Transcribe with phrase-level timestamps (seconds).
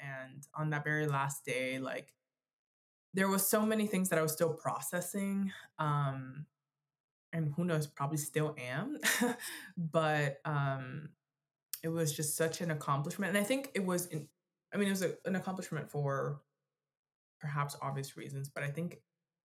[0.00, 2.12] and on that very last day, like
[3.14, 5.52] there was so many things that I was still processing.
[5.78, 6.46] Um,
[7.32, 8.98] and who knows, probably still am.
[9.76, 11.10] but um,
[11.82, 13.34] it was just such an accomplishment.
[13.34, 14.28] And I think it was, in,
[14.72, 16.40] I mean, it was a, an accomplishment for
[17.40, 18.98] perhaps obvious reasons, but I think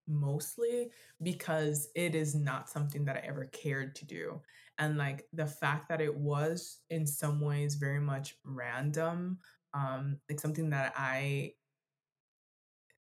[0.07, 0.89] mostly
[1.21, 4.41] because it is not something that I ever cared to do.
[4.77, 9.39] And like the fact that it was in some ways very much random,
[9.73, 11.53] um, like something that I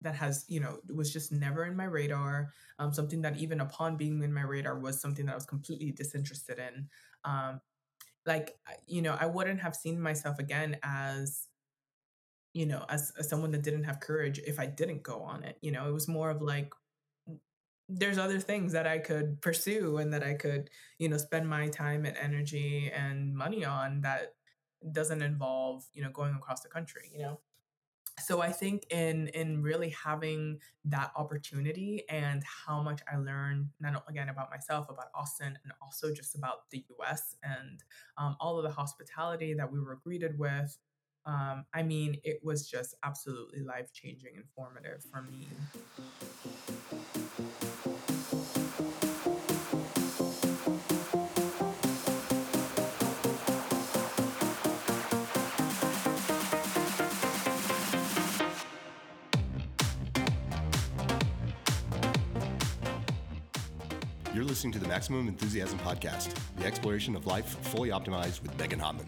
[0.01, 2.49] that has you know was just never in my radar
[2.79, 5.91] um, something that even upon being in my radar was something that i was completely
[5.91, 6.87] disinterested in
[7.25, 7.59] um,
[8.25, 11.47] like you know i wouldn't have seen myself again as
[12.53, 15.57] you know as, as someone that didn't have courage if i didn't go on it
[15.61, 15.87] you know?
[15.87, 16.73] It was more of like
[17.89, 21.67] there's other things that i could pursue and that i could you know spend my
[21.69, 24.35] time and energy and money on that
[24.91, 27.39] doesn't involve you know going across the country you know?
[28.21, 34.03] So i think in in really having that opportunity and how much i learned not
[34.09, 37.83] again about myself about austin and also just about the us and
[38.17, 40.77] um, all of the hospitality that we were greeted with
[41.25, 45.47] um, i mean it was just absolutely life changing and informative for me
[64.59, 69.07] listening to the Maximum Enthusiasm Podcast, the exploration of life fully optimized with Megan Hottman.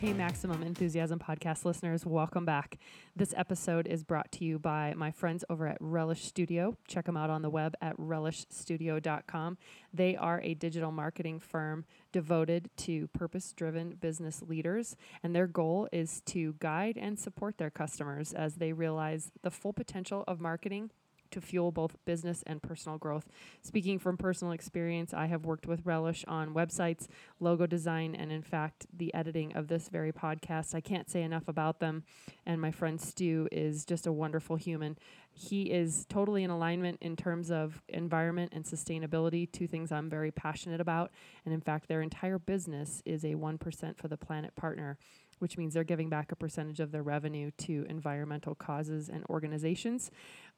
[0.00, 2.78] Hey, Maximum Enthusiasm podcast listeners, welcome back.
[3.14, 6.78] This episode is brought to you by my friends over at Relish Studio.
[6.88, 9.58] Check them out on the web at relishstudio.com.
[9.92, 15.86] They are a digital marketing firm devoted to purpose driven business leaders, and their goal
[15.92, 20.92] is to guide and support their customers as they realize the full potential of marketing
[21.30, 23.28] to fuel both business and personal growth.
[23.62, 27.06] Speaking from personal experience, I have worked with Relish on websites,
[27.38, 30.74] logo design, and in fact, the editing of this very podcast.
[30.74, 32.04] I can't say enough about them.
[32.46, 34.96] And my friend Stu is just a wonderful human.
[35.32, 40.30] He is totally in alignment in terms of environment and sustainability, two things I'm very
[40.30, 41.12] passionate about.
[41.44, 44.98] And in fact, their entire business is a 1% for the planet partner
[45.40, 50.10] which means they're giving back a percentage of their revenue to environmental causes and organizations.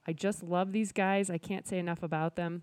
[0.07, 1.31] I just love these guys.
[1.31, 2.63] I can't say enough about them.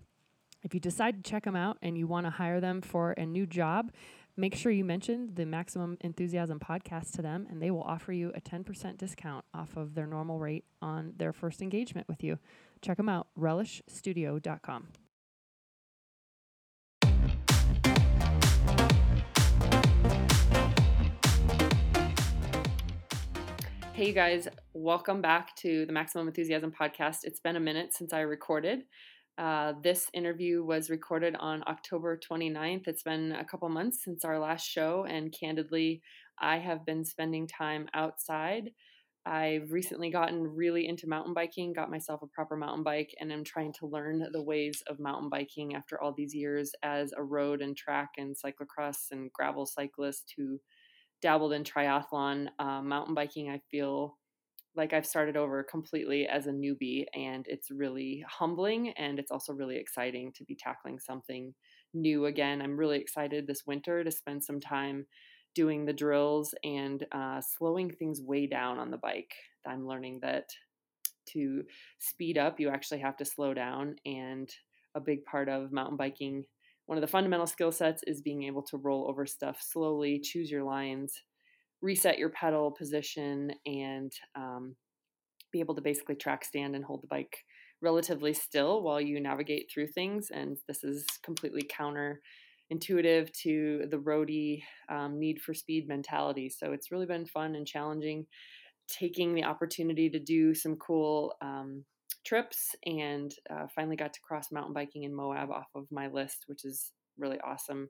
[0.62, 3.24] If you decide to check them out and you want to hire them for a
[3.24, 3.92] new job,
[4.36, 8.30] make sure you mention the Maximum Enthusiasm podcast to them, and they will offer you
[8.34, 12.38] a 10% discount off of their normal rate on their first engagement with you.
[12.82, 14.88] Check them out, relishstudio.com.
[23.92, 27.18] Hey, you guys, welcome back to the Maximum Enthusiasm podcast.
[27.24, 28.84] It's been a minute since I recorded.
[29.36, 32.86] Uh, this interview was recorded on October 29th.
[32.86, 36.02] It's been a couple months since our last show, and candidly,
[36.38, 38.70] I have been spending time outside.
[39.26, 43.44] I've recently gotten really into mountain biking, got myself a proper mountain bike, and I'm
[43.44, 47.60] trying to learn the ways of mountain biking after all these years as a road
[47.60, 50.58] and track and cyclocross and gravel cyclist who
[51.20, 54.18] dabbled in triathlon, uh, mountain biking, I feel
[54.76, 59.52] like I've started over completely as a newbie, and it's really humbling and it's also
[59.52, 61.54] really exciting to be tackling something
[61.92, 62.62] new again.
[62.62, 65.06] I'm really excited this winter to spend some time
[65.54, 69.34] doing the drills and uh, slowing things way down on the bike.
[69.66, 70.44] I'm learning that
[71.26, 71.64] to
[71.98, 74.48] speed up, you actually have to slow down, and
[74.94, 76.44] a big part of mountain biking
[76.90, 80.50] one of the fundamental skill sets is being able to roll over stuff slowly, choose
[80.50, 81.22] your lines,
[81.80, 84.74] reset your pedal position, and um,
[85.52, 87.44] be able to basically track stand and hold the bike
[87.80, 90.32] relatively still while you navigate through things.
[90.32, 92.20] And this is completely counter
[92.70, 96.48] intuitive to the roadie um, need for speed mentality.
[96.48, 98.26] So it's really been fun and challenging
[98.88, 101.84] taking the opportunity to do some cool um,
[102.24, 106.44] trips and uh, finally got to cross mountain biking in Moab off of my list,
[106.46, 107.88] which is really awesome.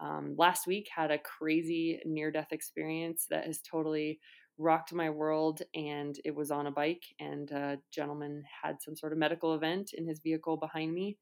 [0.00, 4.18] Um, last week had a crazy near death experience that has totally
[4.58, 9.12] rocked my world and it was on a bike and a gentleman had some sort
[9.12, 11.18] of medical event in his vehicle behind me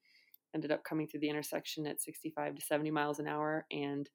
[0.54, 4.08] ended up coming through the intersection at 65 to 70 miles an hour and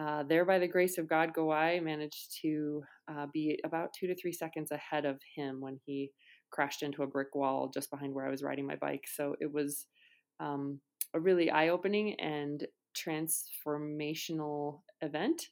[0.00, 4.06] uh, there by the grace of god go i managed to uh, be about two
[4.06, 6.10] to three seconds ahead of him when he
[6.50, 9.04] crashed into a brick wall just behind where I was riding my bike.
[9.12, 9.86] So it was
[10.38, 10.80] um,
[11.14, 12.66] a really eye opening and
[12.96, 15.42] transformational event.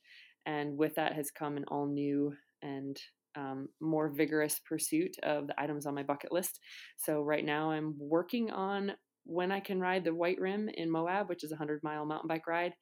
[0.47, 2.99] And with that has come an all new and
[3.37, 6.59] um, more vigorous pursuit of the items on my bucket list.
[6.97, 8.93] So right now I'm working on
[9.25, 12.29] when I can ride the White Rim in Moab, which is a 100 mile mountain
[12.29, 12.73] bike ride,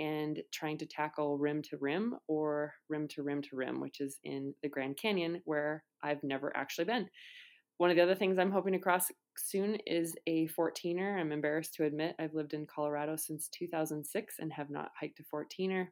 [0.00, 4.18] and trying to tackle rim to rim or rim to rim to rim, which is
[4.24, 7.06] in the Grand Canyon where I've never actually been.
[7.76, 11.20] One of the other things I'm hoping to cross soon is a 14er.
[11.20, 15.22] I'm embarrassed to admit I've lived in Colorado since 2006 and have not hiked a
[15.34, 15.88] 14er.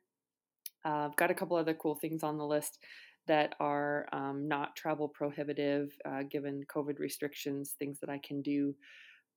[0.85, 2.79] Uh, I've got a couple other cool things on the list
[3.27, 8.75] that are um, not travel prohibitive uh, given COVID restrictions, things that I can do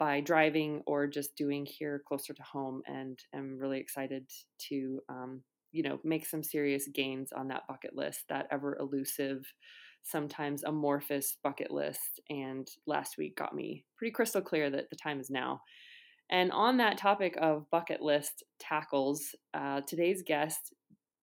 [0.01, 2.81] by driving or just doing here closer to home.
[2.87, 4.27] And I'm really excited
[4.69, 9.45] to, um, you know, make some serious gains on that bucket list, that ever elusive,
[10.01, 12.19] sometimes amorphous bucket list.
[12.31, 15.61] And last week got me pretty crystal clear that the time is now.
[16.31, 20.73] And on that topic of bucket list tackles, uh, today's guest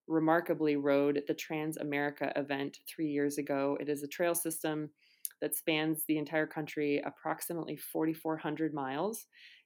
[0.07, 3.77] remarkably rode the Trans America event three years ago.
[3.81, 4.91] It is a trail system
[5.41, 9.25] that spans the entire country, approximately 4,400 miles.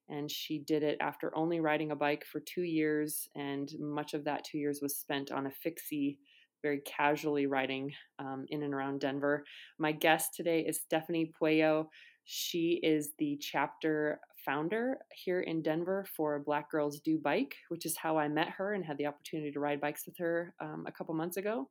[0.09, 4.25] And she did it after only riding a bike for two years, and much of
[4.25, 6.19] that two years was spent on a fixie,
[6.61, 9.43] very casually riding um, in and around Denver.
[9.79, 11.87] My guest today is Stephanie Pueyo.
[12.25, 17.97] She is the chapter founder here in Denver for Black Girls Do Bike, which is
[17.97, 20.91] how I met her and had the opportunity to ride bikes with her um, a
[20.91, 21.69] couple months ago.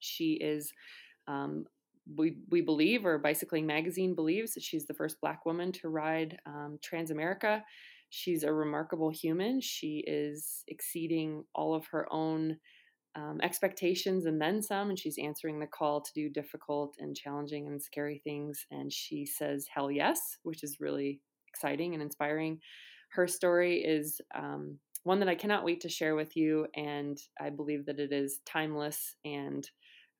[0.00, 0.72] She is,
[1.26, 1.64] um,
[2.06, 6.38] we, we believe, or Bicycling Magazine believes, that she's the first Black woman to ride
[6.46, 7.62] um, Transamerica.
[8.10, 9.60] She's a remarkable human.
[9.60, 12.58] She is exceeding all of her own
[13.16, 17.66] um, expectations and then some, and she's answering the call to do difficult and challenging
[17.66, 18.66] and scary things.
[18.70, 22.58] And she says, hell yes, which is really exciting and inspiring.
[23.10, 27.50] Her story is um, one that I cannot wait to share with you, and I
[27.50, 29.68] believe that it is timeless and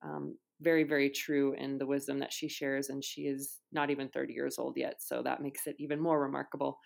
[0.04, 2.88] um, very, very true in the wisdom that she shares.
[2.88, 6.20] And she is not even 30 years old yet, so that makes it even more
[6.20, 6.78] remarkable.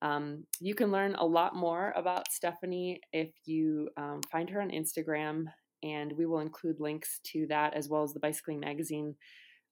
[0.00, 4.70] Um, you can learn a lot more about Stephanie if you um, find her on
[4.70, 5.44] Instagram,
[5.82, 9.14] and we will include links to that as well as the Bicycling Magazine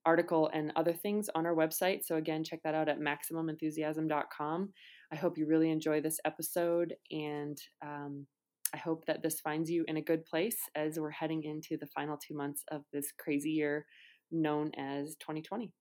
[0.04, 2.04] article and other things on our website.
[2.04, 4.72] So, again, check that out at MaximumEnthusiasm.com.
[5.12, 8.26] I hope you really enjoy this episode, and um,
[8.74, 11.86] I hope that this finds you in a good place as we're heading into the
[11.86, 13.86] final two months of this crazy year
[14.30, 15.72] known as 2020.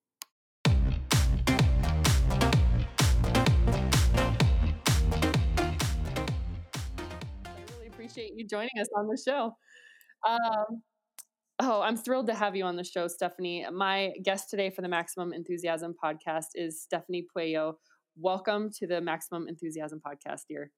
[0.67, 0.75] I
[7.73, 9.55] really appreciate you joining us on the show.
[10.27, 10.83] Um,
[11.61, 13.65] Oh, I'm thrilled to have you on the show, Stephanie.
[13.71, 17.75] My guest today for the Maximum Enthusiasm podcast is Stephanie Pueyo.
[18.17, 20.69] Welcome to the Maximum Enthusiasm podcast, dear.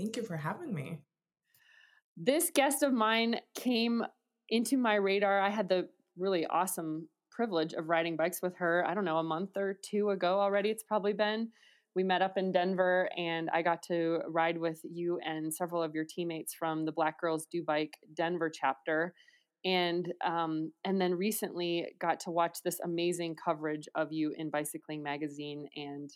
[0.00, 1.00] Thank you for having me.
[2.16, 4.02] This guest of mine came
[4.48, 5.40] into my radar.
[5.40, 9.22] I had the really awesome privilege of riding bikes with her, I don't know, a
[9.22, 11.50] month or two ago already, it's probably been.
[11.94, 15.94] We met up in Denver and I got to ride with you and several of
[15.94, 19.12] your teammates from the Black Girls Do Bike Denver chapter
[19.64, 25.02] and um, and then recently got to watch this amazing coverage of you in Bicycling
[25.02, 26.10] Magazine, and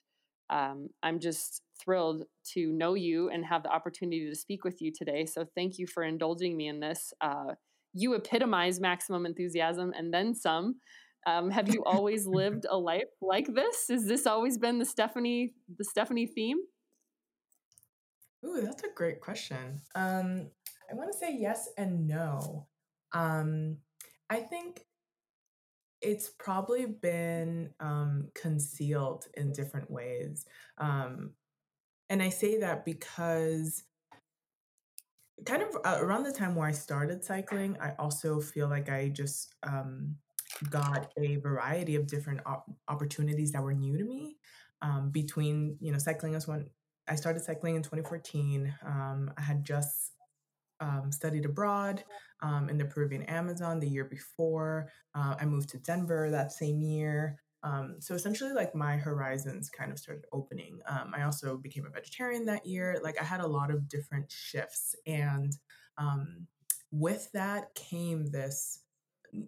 [0.51, 4.93] um, I'm just thrilled to know you and have the opportunity to speak with you
[4.93, 5.27] today.
[5.27, 7.13] So thank you for indulging me in this.
[7.21, 7.55] Uh,
[7.93, 10.77] you epitomize maximum enthusiasm and then some.
[11.27, 13.87] Um, have you always lived a life like this?
[13.89, 16.59] Has this always been the Stephanie the Stephanie theme?
[18.45, 19.81] Ooh, that's a great question.
[19.95, 20.51] Um,
[20.91, 22.67] I want to say yes and no.
[23.13, 23.79] Um,
[24.29, 24.85] I think
[26.05, 30.45] it's probably been um, concealed in different ways.
[30.79, 31.33] Um,
[32.11, 33.85] and I say that because
[35.47, 39.09] kind of uh, around the time where I started cycling, I also feel like I
[39.09, 40.17] just um,
[40.71, 44.37] got a variety of different op- opportunities that were new to me.
[44.83, 46.69] Um, between you know cycling as when
[47.09, 48.75] I started cycling in 2014.
[48.85, 50.13] Um, I had just
[50.81, 52.05] um, studied abroad
[52.43, 54.89] um, in the Peruvian Amazon the year before.
[55.15, 57.39] Uh, I moved to Denver that same year.
[57.63, 60.81] Um, so essentially, like my horizons kind of started opening.
[60.87, 63.01] Um, I also became a vegetarian that year.
[63.03, 65.57] Like I had a lot of different shifts, and
[65.97, 66.47] um,
[66.91, 68.81] with that came this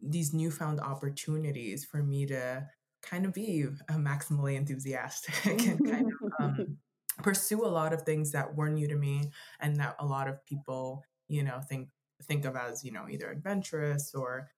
[0.02, 2.66] these newfound opportunities for me to
[3.02, 5.34] kind of be a maximally enthusiastic
[5.66, 6.78] and kind of um,
[7.22, 9.30] pursue a lot of things that were new to me
[9.60, 11.88] and that a lot of people you know think
[12.24, 14.48] think of as you know either adventurous or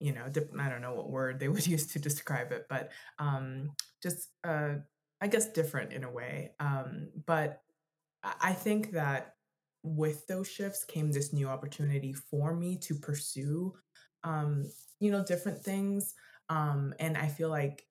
[0.00, 0.24] you know
[0.58, 3.70] i don't know what word they would use to describe it but um
[4.02, 4.74] just uh
[5.22, 6.50] I guess different in a way.
[6.58, 7.62] Um, but
[8.24, 9.36] I think that
[9.84, 13.72] with those shifts came this new opportunity for me to pursue,
[14.24, 14.64] um,
[14.98, 16.14] you know, different things.
[16.48, 17.86] Um, and I feel like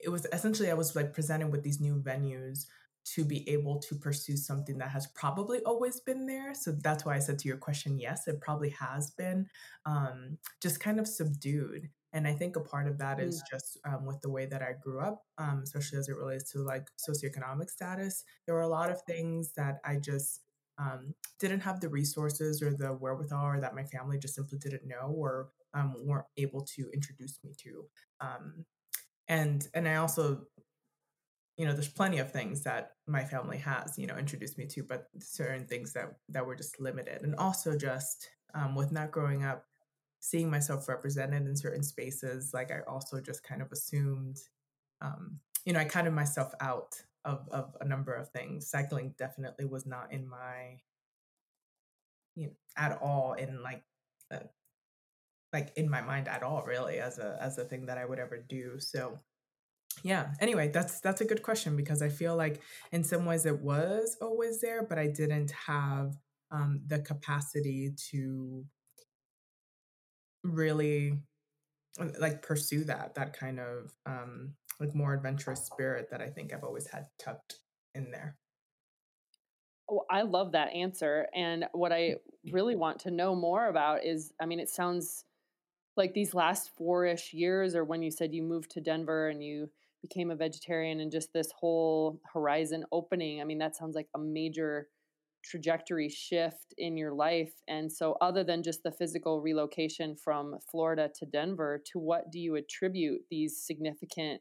[0.00, 2.64] it was essentially I was like presented with these new venues
[3.04, 6.54] to be able to pursue something that has probably always been there.
[6.54, 9.48] So that's why I said to your question, yes, it probably has been
[9.86, 11.90] um, just kind of subdued.
[12.12, 13.48] And I think a part of that is Mm.
[13.50, 16.58] just um, with the way that I grew up, um, especially as it relates to
[16.58, 18.22] like socioeconomic status.
[18.46, 20.42] There were a lot of things that I just
[20.78, 24.86] um, didn't have the resources or the wherewithal, or that my family just simply didn't
[24.86, 27.88] know or um, weren't able to introduce me to.
[28.20, 28.66] Um,
[29.28, 30.46] and and I also
[31.56, 34.82] you know, there's plenty of things that my family has, you know, introduced me to,
[34.82, 37.22] but certain things that that were just limited.
[37.22, 39.66] And also just um, with not growing up,
[40.20, 44.38] seeing myself represented in certain spaces, like I also just kind of assumed,
[45.02, 46.94] um, you know, I counted myself out
[47.24, 48.68] of of a number of things.
[48.70, 50.80] Cycling definitely was not in my,
[52.34, 53.82] you know, at all in like,
[54.30, 54.38] uh,
[55.52, 58.18] like in my mind at all, really, as a as a thing that I would
[58.18, 58.80] ever do.
[58.80, 59.18] So
[60.02, 60.32] yeah.
[60.40, 64.16] Anyway, that's that's a good question because I feel like in some ways it was
[64.20, 66.16] always there, but I didn't have
[66.50, 68.64] um, the capacity to
[70.44, 71.18] really
[72.00, 76.52] uh, like pursue that that kind of um, like more adventurous spirit that I think
[76.52, 77.56] I've always had tucked
[77.94, 78.36] in there.
[79.90, 81.26] Oh, I love that answer.
[81.34, 82.16] And what I
[82.50, 85.24] really want to know more about is I mean, it sounds
[85.96, 89.44] like these last four ish years, or when you said you moved to Denver and
[89.44, 89.68] you
[90.02, 93.40] became a vegetarian and just this whole horizon opening.
[93.40, 94.88] I mean, that sounds like a major
[95.44, 97.52] trajectory shift in your life.
[97.68, 102.38] And so, other than just the physical relocation from Florida to Denver, to what do
[102.38, 104.40] you attribute these significant,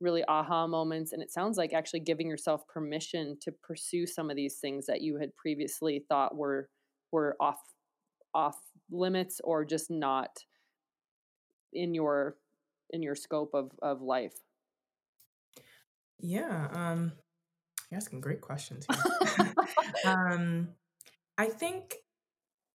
[0.00, 1.12] really aha moments?
[1.12, 5.00] And it sounds like actually giving yourself permission to pursue some of these things that
[5.00, 6.68] you had previously thought were
[7.12, 7.60] were off
[8.34, 8.56] off
[8.90, 10.30] limits or just not
[11.72, 12.36] in your
[12.90, 14.34] in your scope of of life.
[16.20, 17.12] Yeah, um,
[17.90, 19.54] you're asking great questions here.
[20.04, 20.68] um,
[21.36, 21.94] I think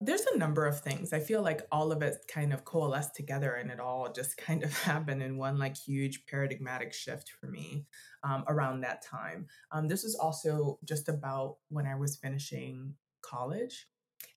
[0.05, 1.13] there's a number of things.
[1.13, 4.63] I feel like all of it kind of coalesced together and it all just kind
[4.63, 7.85] of happened in one like huge paradigmatic shift for me
[8.23, 9.47] um, around that time.
[9.71, 13.87] Um, this was also just about when I was finishing college.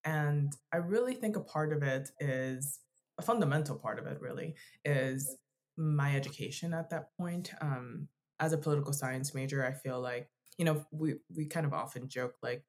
[0.05, 2.79] And I really think a part of it is
[3.17, 5.35] a fundamental part of it, really, is
[5.75, 7.51] my education at that point.
[7.61, 8.07] Um,
[8.39, 12.07] as a political science major, I feel like, you know, we, we kind of often
[12.07, 12.63] joke like,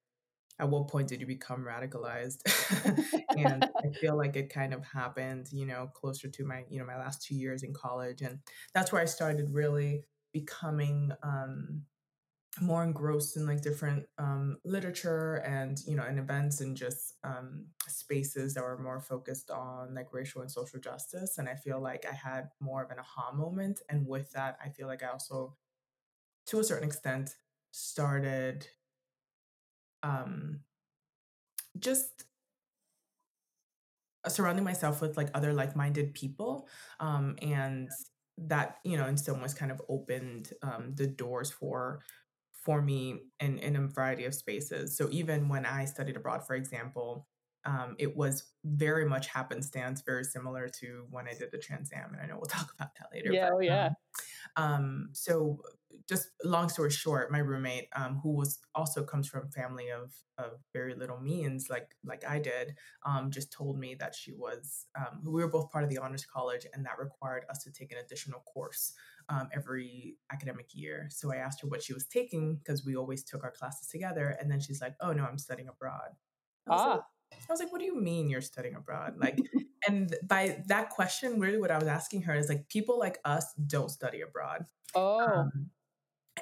[0.61, 2.41] at what point did you become radicalized?
[3.37, 6.85] and I feel like it kind of happened, you know, closer to my, you know,
[6.85, 8.23] my last two years in college.
[8.23, 8.41] And
[8.75, 11.83] that's where I started really becoming um,
[12.61, 17.67] more engrossed in like different um, literature and you know and events and just um,
[17.89, 22.07] spaces that were more focused on like racial and social justice and i feel like
[22.11, 25.57] i had more of an aha moment and with that i feel like i also
[26.47, 27.37] to a certain extent
[27.71, 28.67] started
[30.03, 30.61] um,
[31.79, 32.25] just
[34.27, 36.69] surrounding myself with like other like-minded people
[37.01, 37.89] um, and
[38.37, 42.01] that you know in some ways kind of opened um, the doors for
[42.69, 46.55] for me in in a variety of spaces so even when i studied abroad for
[46.55, 47.27] example
[47.65, 52.13] um, it was very much happenstance very similar to when i did the trans am
[52.13, 53.89] and i know we'll talk about that later Yeah, oh but yeah.
[54.57, 55.61] um, um, so
[56.09, 60.53] just long story short, my roommate, um, who was also comes from family of of
[60.73, 64.87] very little means, like like I did, um, just told me that she was.
[64.97, 67.93] Um, we were both part of the honors college, and that required us to take
[67.93, 68.93] an additional course
[69.29, 71.09] um, every academic year.
[71.11, 74.37] So I asked her what she was taking because we always took our classes together,
[74.41, 76.11] and then she's like, "Oh no, I'm studying abroad."
[76.67, 77.07] I was like, Ah.
[77.49, 79.39] I was like, "What do you mean you're studying abroad?" Like,
[79.87, 83.53] and by that question, really, what I was asking her is like, people like us
[83.55, 84.65] don't study abroad.
[84.95, 85.21] Oh.
[85.21, 85.71] Um,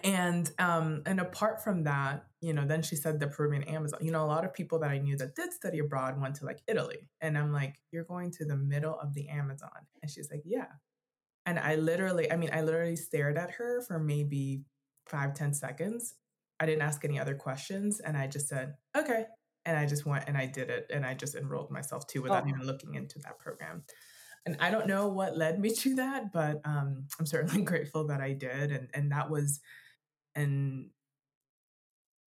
[0.05, 4.00] and um, and apart from that, you know, then she said the Peruvian Amazon.
[4.02, 6.45] You know, a lot of people that I knew that did study abroad went to
[6.45, 9.71] like Italy, and I'm like, you're going to the middle of the Amazon,
[10.02, 10.66] and she's like, yeah.
[11.47, 14.65] And I literally, I mean, I literally stared at her for maybe
[15.07, 16.15] five, ten seconds.
[16.61, 19.26] I didn't ask any other questions, and I just said, okay.
[19.65, 22.45] And I just went and I did it, and I just enrolled myself too without
[22.45, 22.49] Oh.
[22.49, 23.85] even looking into that program
[24.45, 28.21] and I don't know what led me to that, but um, I'm certainly grateful that
[28.21, 29.61] I did, and and that was,
[30.35, 30.91] and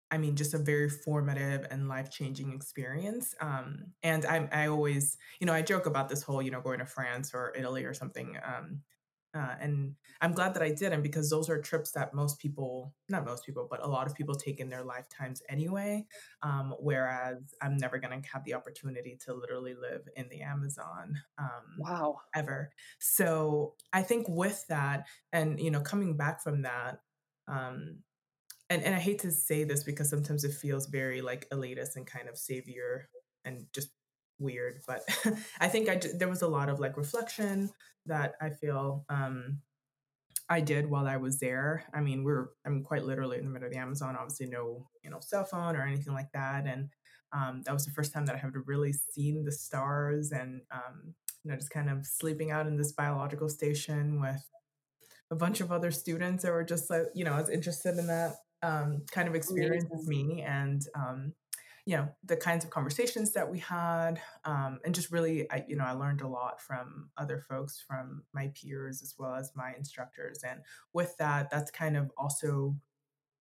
[0.09, 3.35] I mean, just a very formative and life changing experience.
[3.41, 6.79] Um, and I I always, you know, I joke about this whole, you know, going
[6.79, 8.37] to France or Italy or something.
[8.43, 8.81] Um,
[9.37, 13.25] Uh, and I'm glad that I didn't because those are trips that most people, not
[13.25, 16.07] most people, but a lot of people take in their lifetimes anyway.
[16.41, 21.21] Um, whereas I'm never going to have the opportunity to literally live in the Amazon.
[21.37, 22.17] Um, wow.
[22.33, 22.71] Ever.
[22.99, 27.01] So I think with that, and, you know, coming back from that,
[27.47, 27.99] um,
[28.69, 32.05] and, and I hate to say this because sometimes it feels very like elitist and
[32.05, 33.09] kind of savior
[33.45, 33.89] and just
[34.39, 35.01] weird, but
[35.59, 37.69] I think I there was a lot of like reflection
[38.05, 39.59] that I feel um,
[40.49, 41.83] I did while I was there.
[41.93, 44.15] I mean, we're I'm quite literally in the middle of the Amazon.
[44.17, 46.89] Obviously, no you know cell phone or anything like that, and
[47.33, 51.13] um, that was the first time that I have really seen the stars and um,
[51.43, 54.43] you know just kind of sleeping out in this biological station with
[55.29, 58.35] a bunch of other students that were just like you know as interested in that
[58.63, 61.33] um, kind of experience as me and um,
[61.87, 65.77] you know the kinds of conversations that we had um, and just really I, you
[65.77, 69.73] know i learned a lot from other folks from my peers as well as my
[69.77, 70.59] instructors and
[70.91, 72.75] with that that's kind of also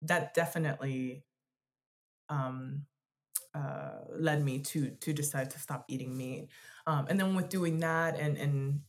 [0.04, 1.24] that definitely
[2.30, 2.84] um,
[3.54, 6.50] uh, led me to to decide to stop eating meat.
[6.88, 8.82] Um, and then with doing that and and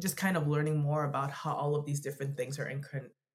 [0.00, 2.82] just kind of learning more about how all of these different things are in,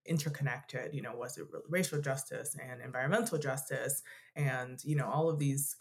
[0.07, 4.01] interconnected you know was it racial justice and environmental justice
[4.35, 5.75] and you know all of these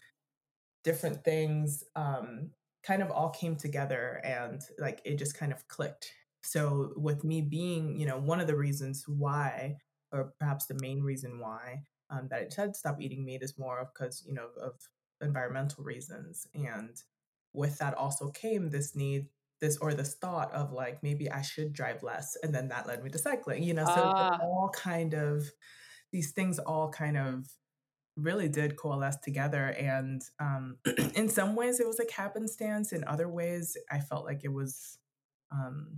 [0.87, 2.50] different things um,
[2.87, 6.12] kind of all came together and like it just kind of clicked.
[6.42, 9.78] So with me being you know one of the reasons why
[10.12, 13.59] or perhaps the main reason why um, that i decided to stop eating meat is
[13.59, 14.75] more of because you know of
[15.21, 16.47] environmental reasons.
[16.54, 16.90] And
[17.52, 19.26] with that also came this need
[19.60, 23.02] this or this thought of like maybe I should drive less and then that led
[23.02, 24.38] me to cycling you know so ah.
[24.42, 25.44] all kind of
[26.12, 27.46] these things all kind of
[28.16, 30.76] really did coalesce together and um,
[31.14, 34.98] in some ways it was like happenstance in other ways I felt like it was
[35.52, 35.94] um,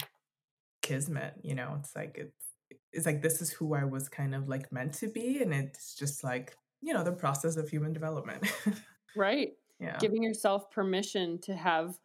[0.82, 2.46] kismet you know it's like it's
[2.92, 5.94] it's like this is who I was kind of like meant to be and it's
[5.94, 8.46] just like you know the process of human development.
[9.16, 9.52] Right.
[9.80, 9.96] Yeah.
[9.98, 11.98] Giving yourself permission to have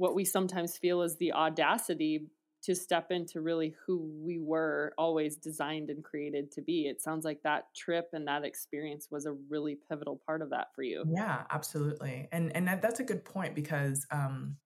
[0.00, 2.22] what we sometimes feel is the audacity
[2.62, 6.86] to step into really who we were always designed and created to be.
[6.86, 10.68] It sounds like that trip and that experience was a really pivotal part of that
[10.74, 11.04] for you.
[11.06, 12.28] Yeah, absolutely.
[12.32, 14.56] And and that, that's a good point because um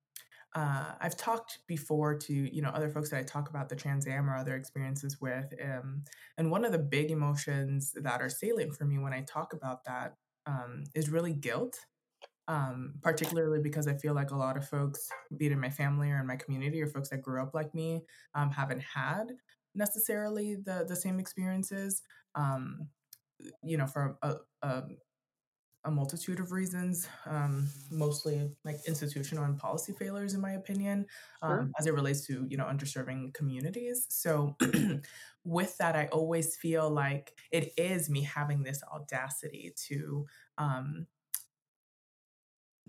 [0.55, 4.07] uh, I've talked before to you know other folks that I talk about the Trans
[4.07, 6.05] Am or other experiences with, um,
[6.38, 9.85] and one of the big emotions that are salient for me when I talk about
[9.87, 10.14] that
[10.47, 11.77] um, is really guilt
[12.48, 16.11] um, particularly because I feel like a lot of folks, be it in my family
[16.11, 18.02] or in my community, or folks that grew up like me,
[18.35, 19.33] um, haven't had
[19.74, 22.02] necessarily the the same experiences.
[22.35, 22.88] Um,
[23.62, 24.83] you know, for a, a,
[25.85, 31.07] a multitude of reasons, um, mostly like institutional and policy failures, in my opinion,
[31.42, 31.61] sure.
[31.61, 34.07] Um, as it relates to you know underserving communities.
[34.09, 34.57] So,
[35.44, 40.26] with that, I always feel like it is me having this audacity to
[40.59, 41.07] um,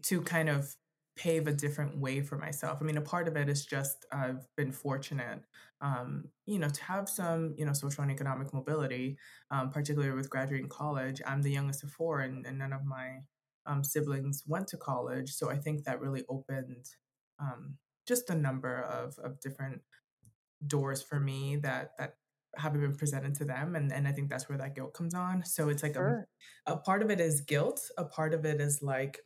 [0.03, 0.75] to kind of
[1.15, 2.79] pave a different way for myself.
[2.81, 5.41] I mean, a part of it is just I've been fortunate,
[5.81, 9.17] um, you know, to have some, you know, social and economic mobility,
[9.49, 11.21] um, particularly with graduating college.
[11.25, 13.19] I'm the youngest of four, and, and none of my
[13.65, 15.31] um, siblings went to college.
[15.31, 16.85] So I think that really opened
[17.39, 19.81] um, just a number of, of different
[20.67, 22.15] doors for me that that
[22.57, 25.43] haven't been presented to them and, and i think that's where that guilt comes on
[25.43, 26.25] so it's like sure.
[26.65, 29.19] a, a part of it is guilt a part of it is like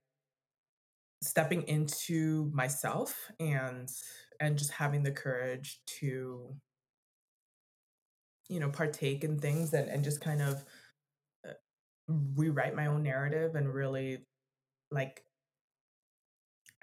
[1.22, 3.90] stepping into myself and
[4.40, 6.56] and just having the courage to
[8.48, 10.64] you know partake in things and, and just kind of
[11.48, 11.54] uh,
[12.36, 14.20] rewrite my own narrative and really
[14.92, 15.24] like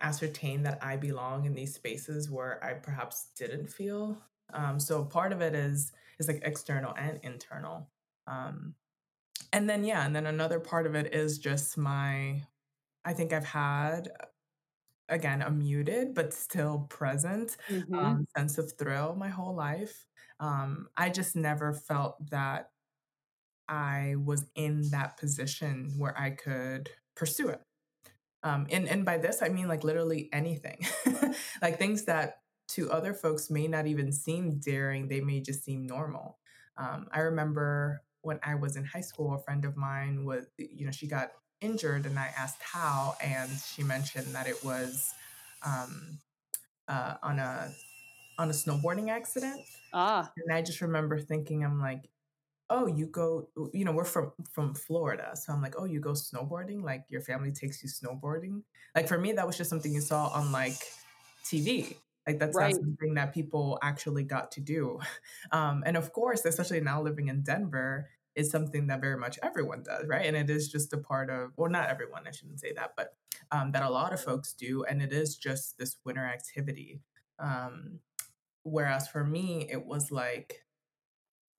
[0.00, 4.18] ascertain that i belong in these spaces where i perhaps didn't feel
[4.52, 7.88] um, so part of it is is like external and internal
[8.26, 8.74] um,
[9.52, 12.42] and then yeah and then another part of it is just my
[13.06, 14.10] I think I've had
[15.08, 17.94] again a muted but still present mm-hmm.
[17.94, 20.04] um, sense of thrill my whole life.
[20.40, 22.70] Um, I just never felt that
[23.68, 27.62] I was in that position where I could pursue it.
[28.42, 30.84] Um, and and by this I mean like literally anything,
[31.62, 32.38] like things that
[32.68, 36.38] to other folks may not even seem daring; they may just seem normal.
[36.76, 40.84] Um, I remember when I was in high school, a friend of mine was, you
[40.84, 45.12] know, she got injured and I asked how, and she mentioned that it was
[45.64, 46.18] um,
[46.88, 47.72] uh, on a
[48.38, 49.60] on a snowboarding accident.
[49.92, 50.36] Ah.
[50.36, 52.10] And I just remember thinking, I'm like,
[52.70, 56.12] oh, you go, you know, we're from from Florida, so I'm like, oh, you go
[56.12, 58.62] snowboarding, like your family takes you snowboarding.
[58.94, 60.78] Like for me, that was just something you saw on like
[61.44, 61.96] TV.
[62.26, 62.74] Like that's Right.
[62.74, 65.00] not something that people actually got to do.
[65.52, 69.82] Um, and of course, especially now living in Denver, is something that very much everyone
[69.82, 70.26] does, right?
[70.26, 73.16] And it is just a part of, well, not everyone, I shouldn't say that, but
[73.50, 74.84] um, that a lot of folks do.
[74.84, 77.00] And it is just this winter activity.
[77.38, 78.00] Um,
[78.62, 80.66] whereas for me, it was like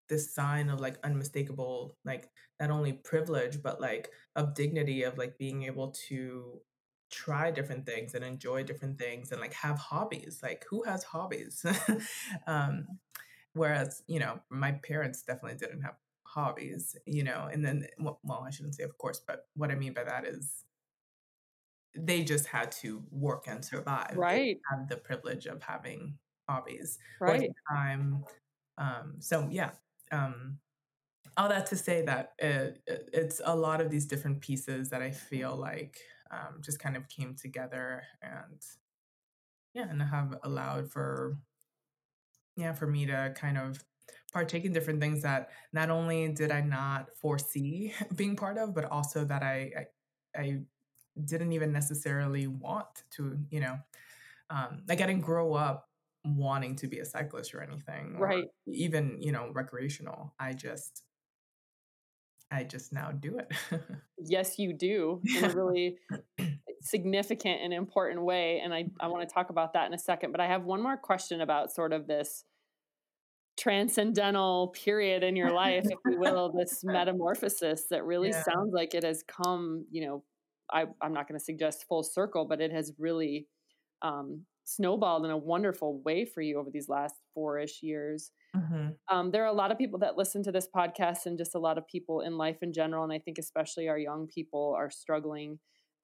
[0.07, 5.37] this sign of like unmistakable, like not only privilege, but like of dignity of like
[5.39, 6.61] being able to
[7.09, 10.41] try different things and enjoy different things and like have hobbies.
[10.43, 11.65] Like who has hobbies?
[12.47, 12.85] um,
[13.53, 15.95] whereas, you know, my parents definitely didn't have
[16.37, 19.93] hobbies, you know, and then, well, I shouldn't say of course, but what I mean
[19.93, 20.65] by that is
[21.97, 24.13] they just had to work and survive.
[24.15, 24.59] Right.
[24.69, 26.13] have the privilege of having
[26.47, 26.99] hobbies.
[27.19, 27.49] Right.
[27.67, 28.23] Time.
[28.77, 29.71] Um, so yeah.
[30.11, 30.59] Um,
[31.37, 35.01] all that to say that it, it, it's a lot of these different pieces that
[35.01, 38.61] I feel like um, just kind of came together and
[39.73, 41.37] yeah, and have allowed for
[42.55, 43.83] yeah for me to kind of
[44.37, 48.85] partake in different things that not only did I not foresee being part of, but
[48.85, 49.57] also that I
[50.35, 50.47] I, I
[51.25, 53.75] didn't even necessarily want to, you know,
[54.49, 55.89] um, like I didn't grow up
[56.23, 58.45] wanting to be a cyclist or anything, or Right.
[58.67, 60.33] even you know recreational.
[60.39, 61.03] I just
[62.51, 63.51] I just now do it.
[64.19, 65.97] Yes, you do in a really
[66.81, 68.61] significant and important way.
[68.63, 70.31] And I, I want to talk about that in a second.
[70.31, 72.45] But I have one more question about sort of this
[73.57, 78.43] transcendental period in your life, if you will, this metamorphosis that really Yeah.
[78.47, 80.23] sounds like it has come, you know,
[80.71, 83.47] I, I'm not going to suggest full circle, but it has really
[84.01, 88.31] um, snowballed in a wonderful way for you over these last four ish years.
[88.53, 88.97] Mhm.
[89.09, 91.59] Um, there are a lot of people that listen to this podcast and just a
[91.59, 93.03] lot of people in life in general.
[93.03, 95.59] And I think especially our young people are struggling.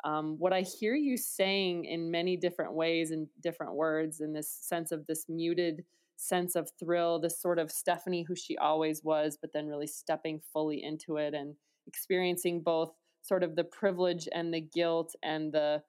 [0.05, 4.49] Um, what I hear you saying in many different ways and different words, in this
[4.49, 9.37] sense of this muted sense of thrill, this sort of Stephanie who she always was,
[9.39, 11.55] but then really stepping fully into it and
[11.87, 15.81] experiencing both sort of the privilege and the guilt and the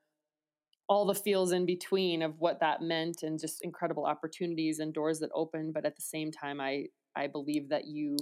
[0.88, 5.18] all the feels in between of what that meant and just incredible opportunities and doors
[5.18, 6.84] that opened but at the same time i
[7.16, 8.16] i believe that you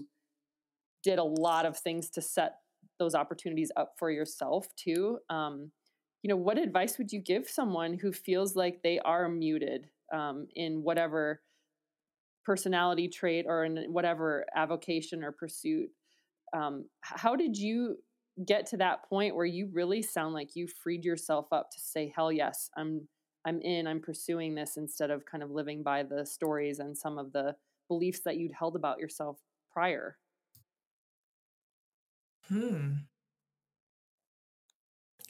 [1.02, 2.54] did a lot of things to set
[2.98, 5.70] those opportunities up for yourself too um,
[6.22, 10.46] you know what advice would you give someone who feels like they are muted um,
[10.54, 11.40] in whatever
[12.44, 15.90] personality trait or in whatever avocation or pursuit
[16.54, 17.96] um, how did you
[18.46, 22.12] get to that point where you really sound like you freed yourself up to say
[22.14, 23.08] hell yes i'm
[23.44, 27.18] i'm in i'm pursuing this instead of kind of living by the stories and some
[27.18, 27.54] of the
[27.88, 29.38] beliefs that you'd held about yourself
[29.70, 30.16] prior
[32.48, 33.08] Hmm.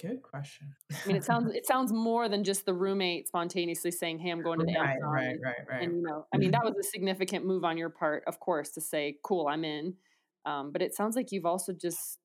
[0.03, 0.75] Good question.
[0.91, 4.43] i mean it sounds it sounds more than just the roommate spontaneously saying hey i'm
[4.43, 5.83] going to the right, Amazon right, right, right.
[5.85, 8.71] and you know i mean that was a significant move on your part of course
[8.71, 9.95] to say cool i'm in
[10.45, 12.19] um, but it sounds like you've also just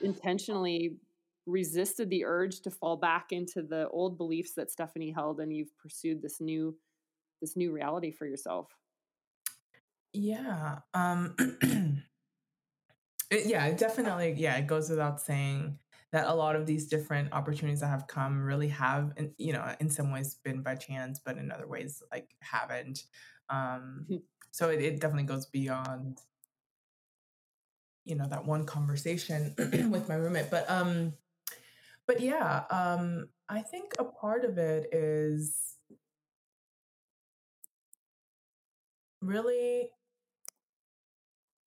[0.00, 0.96] intentionally
[1.46, 5.76] resisted the urge to fall back into the old beliefs that Stephanie held and you've
[5.78, 6.76] pursued this new
[7.40, 8.68] this new reality for yourself.
[10.12, 10.78] Yeah.
[10.94, 11.34] Um
[13.30, 15.78] it, yeah, it definitely yeah, it goes without saying
[16.12, 19.74] that a lot of these different opportunities that have come really have in, you know,
[19.80, 23.04] in some ways been by chance, but in other ways like haven't.
[23.50, 24.06] Um
[24.50, 26.20] so it, it definitely goes beyond
[28.08, 29.54] you know that one conversation
[29.90, 31.12] with my roommate but um
[32.06, 35.74] but yeah um i think a part of it is
[39.20, 39.90] really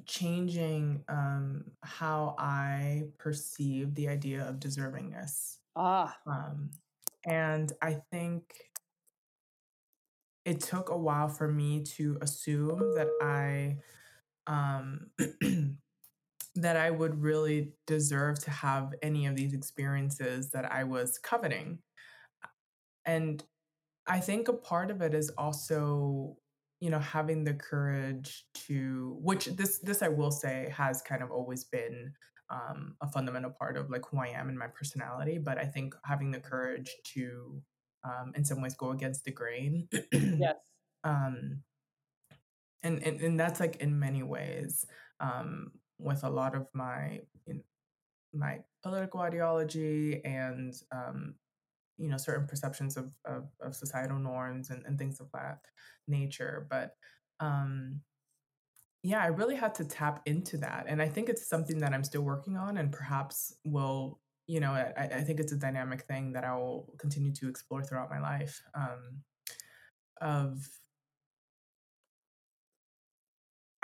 [0.05, 6.71] changing um how i perceive the idea of deservingness Ah, um
[7.25, 8.43] and i think
[10.45, 13.77] it took a while for me to assume that i
[14.47, 15.07] um
[16.55, 21.79] that I would really deserve to have any of these experiences that I was coveting.
[23.05, 23.43] And
[24.07, 26.37] I think a part of it is also,
[26.81, 31.31] you know, having the courage to which this this I will say has kind of
[31.31, 32.11] always been
[32.49, 35.37] um, a fundamental part of like who I am and my personality.
[35.37, 37.61] But I think having the courage to
[38.03, 39.87] um, in some ways go against the grain.
[40.11, 40.55] yes.
[41.03, 41.61] um,
[42.83, 44.85] and, and and that's like in many ways
[45.19, 47.61] um, with a lot of my you know,
[48.33, 51.35] my political ideology and um,
[51.97, 55.59] you know certain perceptions of, of, of societal norms and, and things of that
[56.07, 56.95] nature but
[57.39, 58.01] um,
[59.03, 62.03] yeah i really had to tap into that and i think it's something that i'm
[62.03, 66.33] still working on and perhaps will you know i, I think it's a dynamic thing
[66.33, 69.23] that i will continue to explore throughout my life um,
[70.21, 70.67] of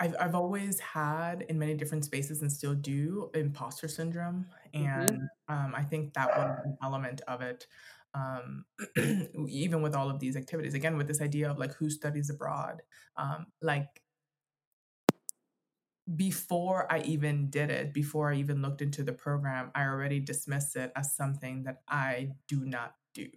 [0.00, 5.28] I've I've always had in many different spaces and still do imposter syndrome, and Mhm.
[5.48, 7.66] um, I think that was an element of it.
[8.14, 8.64] Um,
[9.48, 12.82] even with all of these activities, again with this idea of like who studies abroad,
[13.16, 14.02] um, like
[16.16, 20.76] before I even did it, before I even looked into the program, I already dismissed
[20.76, 23.28] it as something that I do not do.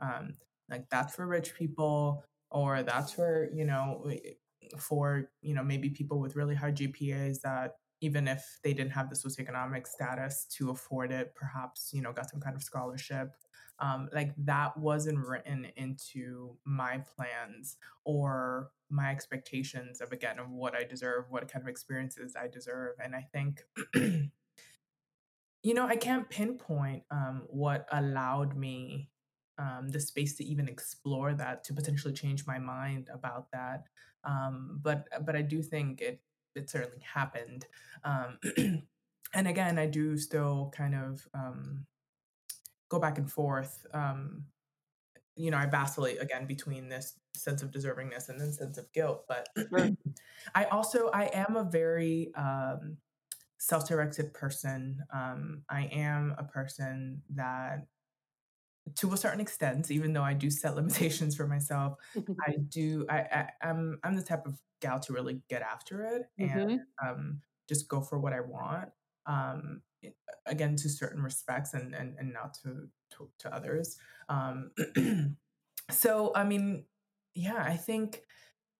[0.00, 0.34] Um,
[0.68, 4.32] like that's for rich people, or that's for, you know, eh,
[4.78, 9.10] for, you know, maybe people with really high GPAs that even if they didn't have
[9.10, 13.32] the socioeconomic status to afford it, perhaps, you know, got some kind of scholarship.
[13.80, 20.74] Um, like that wasn't written into my plans or my expectations of again of what
[20.74, 22.96] I deserve, what kind of experiences I deserve.
[23.02, 23.62] And I think
[25.62, 29.10] you know, I can't pinpoint um, what allowed me
[29.58, 33.84] um, the space to even explore that, to potentially change my mind about that.
[34.24, 36.22] Um, but but I do think it
[36.54, 37.66] it certainly happened.
[38.04, 38.38] Um,
[39.34, 41.86] and again, I do still kind of um,
[42.90, 43.86] go back and forth.
[43.94, 44.46] Um,
[45.36, 49.26] you know, I vacillate again between this sense of deservingness and then sense of guilt.
[49.28, 49.48] But
[50.54, 52.98] I also I am a very um,
[53.58, 55.04] self-directed person.
[55.12, 57.86] Um, I am a person that,
[58.96, 61.98] to a certain extent, even though I do set limitations for myself,
[62.46, 63.06] I do.
[63.08, 66.86] I, I I'm I'm the type of gal to really get after it and Mhm.
[67.04, 68.90] um, just go for what I want.
[69.26, 69.82] Um,
[70.46, 73.96] again, to certain respects and and, and not to, to to others.
[74.28, 74.70] Um,
[75.90, 76.84] so I mean,
[77.34, 78.22] yeah, I think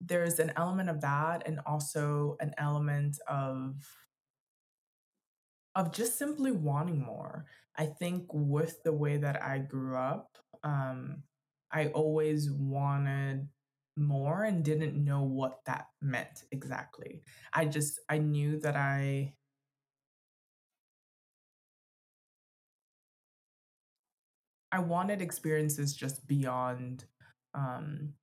[0.00, 3.76] there's an element of that, and also an element of
[5.74, 7.46] of just simply wanting more.
[7.76, 11.22] I think with the way that I grew up, um,
[11.72, 13.48] I always wanted
[13.96, 17.22] more and didn't know what that meant exactly.
[17.52, 19.34] I just I knew that I
[24.72, 27.04] I wanted experiences just beyond
[27.54, 28.14] um,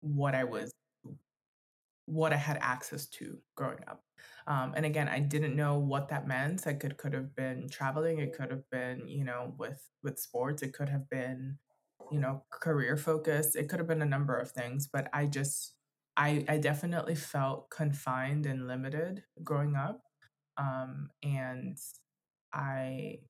[0.00, 0.72] what I was
[2.06, 4.02] what I had access to growing up.
[4.46, 6.66] Um, and again, I didn't know what that meant.
[6.66, 8.18] I could could have been traveling.
[8.18, 10.62] It could have been, you know, with with sports.
[10.62, 11.58] It could have been,
[12.10, 13.56] you know, career focused.
[13.56, 14.88] It could have been a number of things.
[14.92, 15.74] But I just,
[16.16, 20.00] I I definitely felt confined and limited growing up.
[20.58, 21.78] Um, and
[22.52, 23.20] I,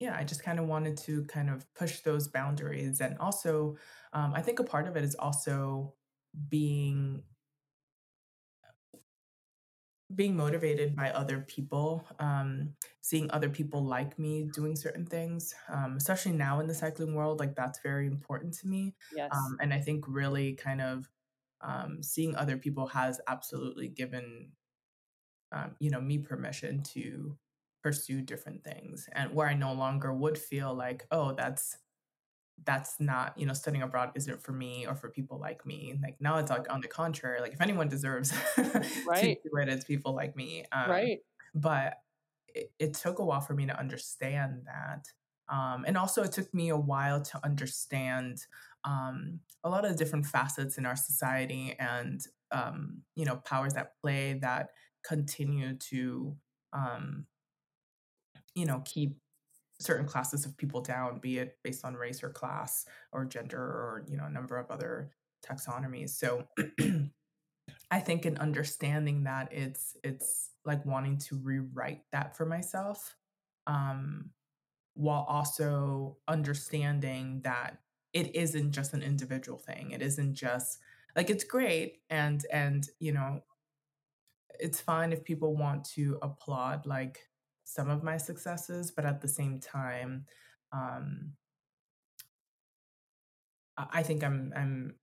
[0.00, 3.00] yeah, I just kind of wanted to kind of push those boundaries.
[3.00, 3.76] And also,
[4.14, 5.94] um, I think a part of it is also
[6.48, 7.22] being
[10.12, 15.96] being motivated by other people, um, seeing other people like me doing certain things, um,
[15.96, 18.92] especially now in the cycling world, like that's very important to me.
[19.14, 19.30] Yes.
[19.32, 21.08] Um, and I think really kind of
[21.60, 24.48] um, seeing other people has absolutely given
[25.52, 27.36] um, you know me permission to
[27.82, 31.78] pursue different things, and where I no longer would feel like, oh, that's
[32.64, 36.16] that's not you know studying abroad isn't for me or for people like me like
[36.20, 38.30] now it's like on the contrary like if anyone deserves
[39.14, 41.22] to do it it's people like me um Right.
[41.54, 41.94] but
[42.48, 45.06] it, it took a while for me to understand that
[45.54, 48.46] um and also it took me a while to understand
[48.84, 53.96] um a lot of different facets in our society and um you know powers that
[54.00, 54.70] play that
[55.02, 56.36] continue to
[56.74, 57.26] um
[58.60, 59.16] you know keep
[59.80, 64.04] certain classes of people down, be it based on race or class or gender or
[64.08, 65.10] you know a number of other
[65.44, 66.10] taxonomies.
[66.10, 66.44] So
[67.90, 73.16] I think in understanding that it's it's like wanting to rewrite that for myself,
[73.66, 74.30] um,
[74.94, 77.78] while also understanding that
[78.12, 79.92] it isn't just an individual thing.
[79.92, 80.78] It isn't just
[81.16, 83.40] like it's great and and you know
[84.58, 87.29] it's fine if people want to applaud like
[87.72, 90.26] some of my successes, but at the same time,
[90.72, 91.32] um,
[93.76, 94.94] I think I'm I'm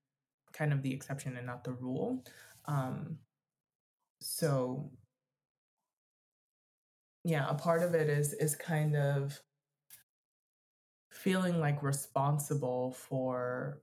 [0.54, 2.24] kind of the exception and not the rule.
[2.66, 3.18] Um,
[4.22, 4.92] so
[7.24, 9.40] yeah, a part of it is is kind of
[11.12, 13.82] feeling like responsible for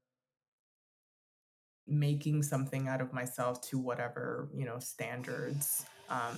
[1.86, 6.36] making something out of myself to whatever you know standards um,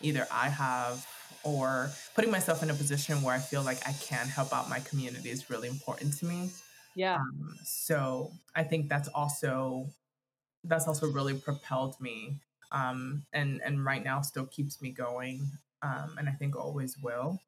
[0.00, 1.06] either I have
[1.44, 4.80] or putting myself in a position where I feel like I can help out my
[4.80, 6.50] community is really important to me.
[6.94, 7.16] Yeah.
[7.16, 9.86] Um, so I think that's also
[10.64, 12.40] that's also really propelled me
[12.72, 15.46] um, and and right now still keeps me going
[15.82, 17.40] um, and I think always will.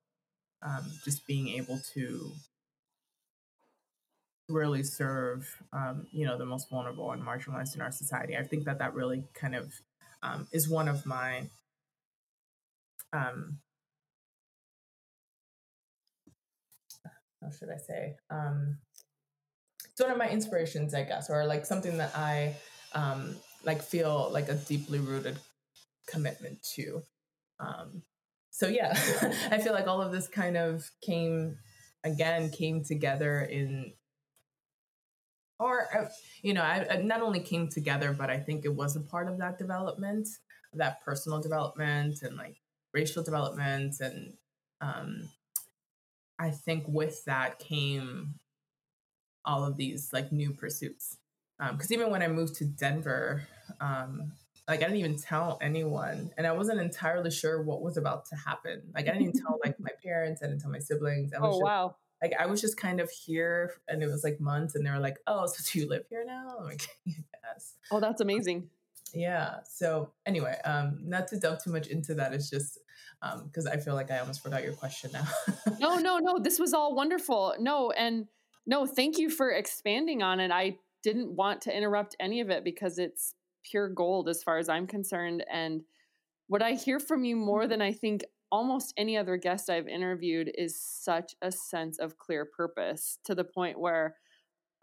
[0.62, 2.32] Um, just being able to
[4.50, 8.36] really serve um, you know the most vulnerable and marginalized in our society.
[8.36, 9.72] I think that that really kind of
[10.22, 11.48] um, is one of my
[13.12, 13.58] um,
[17.42, 18.16] how should I say?
[18.30, 18.78] Um,
[19.90, 22.56] it's one of my inspirations, I guess, or like something that I
[22.94, 25.38] um, like feel like a deeply rooted
[26.06, 27.02] commitment to.
[27.58, 28.02] Um,
[28.50, 28.92] so yeah,
[29.50, 31.58] I feel like all of this kind of came
[32.04, 33.92] again came together in
[35.60, 36.08] or uh,
[36.42, 39.28] you know I, I not only came together but i think it was a part
[39.28, 40.28] of that development
[40.72, 42.56] that personal development and like
[42.92, 44.32] racial development and
[44.80, 45.28] um
[46.38, 48.34] i think with that came
[49.44, 51.18] all of these like new pursuits
[51.58, 53.46] because um, even when i moved to denver
[53.80, 54.32] um
[54.68, 58.36] like I didn't even tell anyone, and I wasn't entirely sure what was about to
[58.36, 58.82] happen.
[58.94, 61.32] Like I didn't even tell like my parents, I didn't tell my siblings.
[61.32, 61.96] I was oh just, wow!
[62.22, 64.98] Like I was just kind of here, and it was like months, and they were
[64.98, 68.68] like, "Oh, so do you live here now?" I'm like, "Yes." Oh, that's amazing.
[69.12, 69.56] Yeah.
[69.64, 72.32] So anyway, um, not to delve too much into that.
[72.32, 72.78] It's just
[73.22, 75.26] um because um, I feel like I almost forgot your question now.
[75.78, 76.38] no, no, no.
[76.38, 77.54] This was all wonderful.
[77.58, 78.26] No, and
[78.66, 80.50] no, thank you for expanding on it.
[80.50, 84.68] I didn't want to interrupt any of it because it's pure gold as far as
[84.68, 85.44] I'm concerned.
[85.50, 85.82] And
[86.46, 90.50] what I hear from you more than I think almost any other guest I've interviewed
[90.56, 94.16] is such a sense of clear purpose to the point where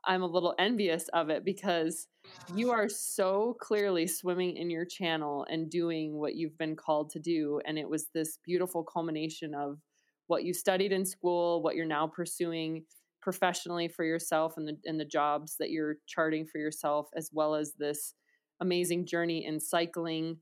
[0.05, 2.07] I'm a little envious of it because
[2.55, 7.19] you are so clearly swimming in your channel and doing what you've been called to
[7.19, 7.59] do.
[7.65, 9.79] And it was this beautiful culmination of
[10.27, 12.83] what you studied in school, what you're now pursuing
[13.21, 17.55] professionally for yourself and the and the jobs that you're charting for yourself, as well
[17.55, 18.13] as this
[18.61, 20.37] amazing journey in cycling.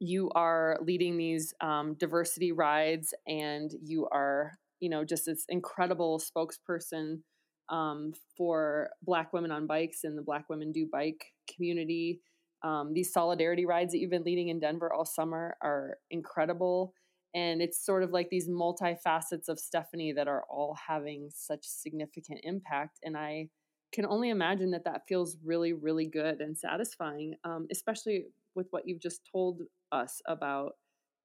[0.00, 6.20] You are leading these um, diversity rides, and you are, you know, just this incredible
[6.20, 7.20] spokesperson
[7.68, 12.20] um, for Black women on bikes and the Black Women Do Bike community.
[12.62, 16.92] Um, these solidarity rides that you've been leading in Denver all summer are incredible.
[17.32, 22.40] And it's sort of like these multi-facets of Stephanie that are all having such significant
[22.42, 22.98] impact.
[23.04, 23.50] And I
[23.92, 28.82] can only imagine that that feels really, really good and satisfying, um, especially with what
[28.86, 30.72] you've just told us about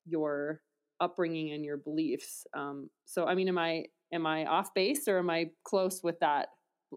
[0.05, 0.61] your
[0.99, 2.45] upbringing and your beliefs.
[2.55, 6.19] Um, so, I mean, am I am I off base or am I close with
[6.19, 6.49] that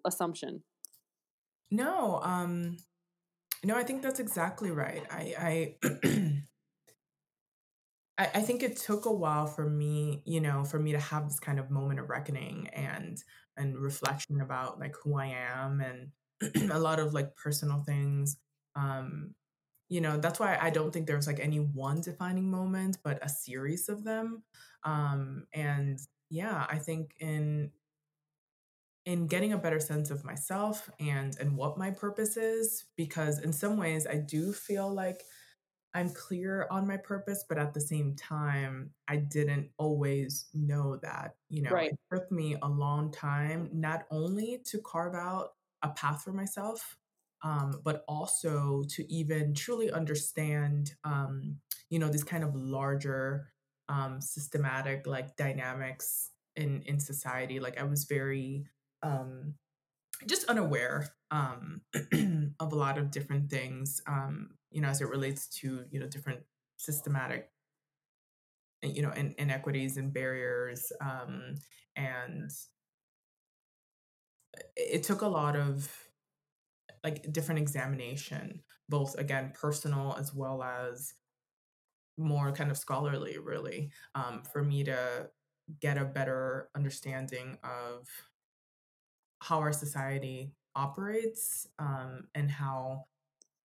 [0.06, 0.62] assumption?
[1.70, 2.76] No, um,
[3.64, 5.02] no, I think that's exactly right.
[5.10, 6.42] I, I,
[8.34, 11.38] I think it took a while for me, you know, for me to have this
[11.38, 13.22] kind of moment of reckoning and
[13.56, 18.36] and reflection about like who I am and a lot of like personal things.
[18.76, 19.34] Um,
[19.88, 23.28] you know, that's why I don't think there's like any one defining moment, but a
[23.28, 24.42] series of them.
[24.84, 25.98] Um, and
[26.30, 27.70] yeah, I think in
[29.06, 33.52] in getting a better sense of myself and and what my purpose is, because in
[33.52, 35.24] some ways I do feel like
[35.94, 41.36] I'm clear on my purpose, but at the same time, I didn't always know that.
[41.48, 41.92] You know, right.
[41.92, 46.97] it took me a long time not only to carve out a path for myself,
[47.42, 51.56] um, but also to even truly understand, um,
[51.90, 53.48] you know, this kind of larger
[53.88, 57.60] um, systematic like dynamics in in society.
[57.60, 58.66] Like I was very
[59.02, 59.54] um,
[60.26, 61.82] just unaware um,
[62.60, 66.08] of a lot of different things, um, you know, as it relates to you know
[66.08, 66.40] different
[66.76, 67.50] systematic,
[68.82, 71.54] you know, in, inequities and barriers, um,
[71.96, 72.50] and
[74.76, 76.07] it took a lot of
[77.04, 81.14] like different examination, both again personal as well as
[82.16, 85.28] more kind of scholarly, really, um, for me to
[85.80, 88.08] get a better understanding of
[89.40, 93.04] how our society operates um, and how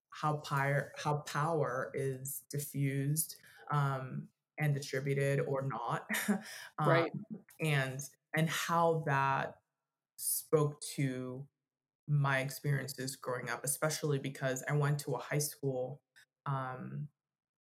[0.10, 3.36] how power how power is diffused
[3.70, 6.08] um, and distributed or not,
[6.80, 7.12] um, right?
[7.60, 8.00] And
[8.36, 9.56] and how that
[10.18, 11.46] spoke to
[12.08, 16.02] my experiences growing up, especially because I went to a high school
[16.46, 17.10] um,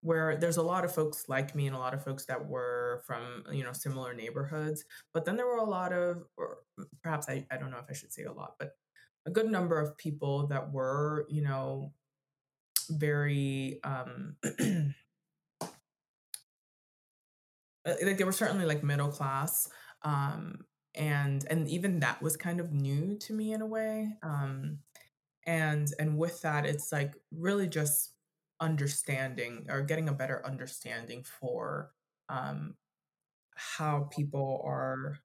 [0.01, 3.03] where there's a lot of folks like me and a lot of folks that were
[3.05, 6.59] from you know similar neighborhoods but then there were a lot of or
[7.01, 8.71] perhaps I, I don't know if i should say a lot but
[9.25, 11.93] a good number of people that were you know
[12.89, 14.35] very um
[17.85, 19.67] like they were certainly like middle class
[20.03, 20.59] um
[20.97, 24.79] and and even that was kind of new to me in a way um
[25.45, 28.13] and and with that it's like really just
[28.59, 31.91] understanding or getting a better understanding for
[32.29, 32.75] um,
[33.55, 35.19] how people are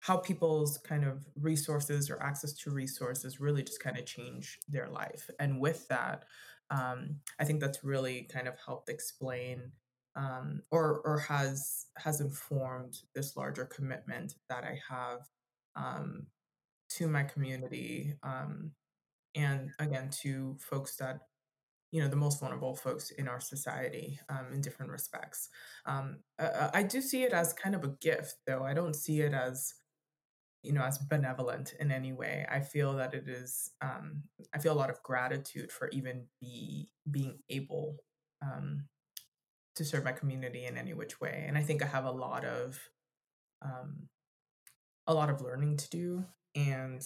[0.00, 4.88] how people's kind of resources or access to resources really just kind of change their
[4.88, 5.28] life.
[5.40, 6.24] And with that,
[6.70, 9.72] um, I think that's really kind of helped explain
[10.16, 15.20] um, or or has has informed this larger commitment that I have
[15.76, 16.26] um,
[16.90, 18.72] to my community um,
[19.34, 21.20] and again to folks that
[21.92, 25.48] you know the most vulnerable folks in our society um, in different respects.
[25.84, 28.64] Um, uh, I do see it as kind of a gift, though.
[28.64, 29.74] I don't see it as
[30.62, 32.46] you know as benevolent in any way.
[32.50, 33.70] I feel that it is.
[33.80, 34.22] Um,
[34.54, 37.96] I feel a lot of gratitude for even be being able
[38.42, 38.84] um,
[39.76, 41.44] to serve my community in any which way.
[41.46, 42.78] And I think I have a lot of
[43.62, 44.08] um,
[45.06, 46.24] a lot of learning to do,
[46.54, 47.02] and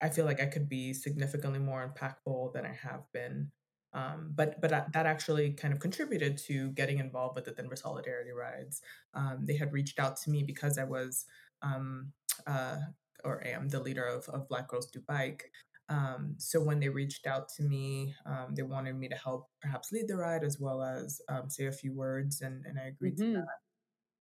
[0.00, 3.50] I feel like I could be significantly more impactful than I have been.
[3.94, 8.32] Um, but but that actually kind of contributed to getting involved with the Denver Solidarity
[8.32, 8.82] Rides.
[9.14, 11.24] Um, they had reached out to me because I was
[11.62, 12.12] um,
[12.46, 12.76] uh,
[13.24, 15.50] or am the leader of, of Black Girls Do Bike.
[15.88, 19.90] Um, so when they reached out to me, um, they wanted me to help perhaps
[19.90, 23.16] lead the ride as well as um, say a few words, and, and I agreed
[23.16, 23.34] mm-hmm.
[23.34, 23.46] to that.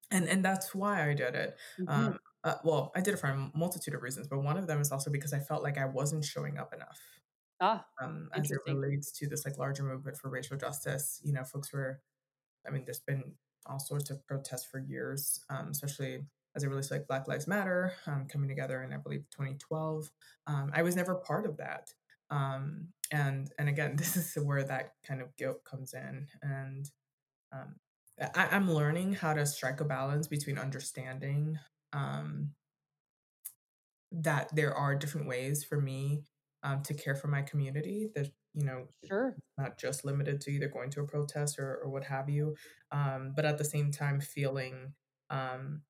[0.10, 1.58] And and that's why I did it.
[1.80, 1.90] Mm-hmm.
[1.90, 4.80] Um, uh, well, I did it for a multitude of reasons, but one of them
[4.80, 7.00] is also because I felt like I wasn't showing up enough.
[7.60, 11.20] Ah, um, as it relates to this like larger movement for racial justice.
[11.24, 12.00] You know, folks were,
[12.66, 13.34] I mean, there's been
[13.66, 16.20] all sorts of protests for years, um, especially
[16.58, 20.10] as it relates to like Black Lives Matter um, coming together in I believe 2012.
[20.48, 21.94] Um, I was never part of that,
[22.32, 26.90] um, and and again, this is where that kind of guilt comes in, and
[27.54, 27.76] um,
[28.36, 31.60] I, am learning how to strike a balance between understanding
[31.94, 32.52] um,
[34.12, 36.24] that there are different ways for me
[36.64, 38.10] um, to care for my community.
[38.16, 41.90] That you know, sure, not just limited to either going to a protest or, or
[41.90, 42.56] what have you,
[42.92, 44.94] but at the same time feeling
[45.30, 45.82] um,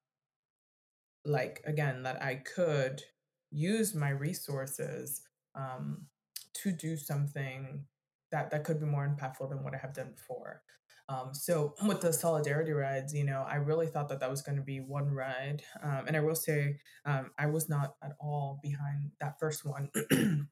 [1.28, 3.04] like again that I could
[3.52, 5.22] use my resources
[5.56, 6.06] um,
[6.54, 7.86] to do something
[8.32, 10.62] that that could be more impactful than what I have done before.
[11.10, 14.58] Um, so with the solidarity rides, you know, I really thought that that was going
[14.58, 18.60] to be one ride, um, and I will say um, I was not at all
[18.62, 19.90] behind that first one.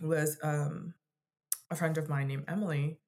[0.00, 0.94] was um,
[1.70, 2.98] a friend of mine named Emily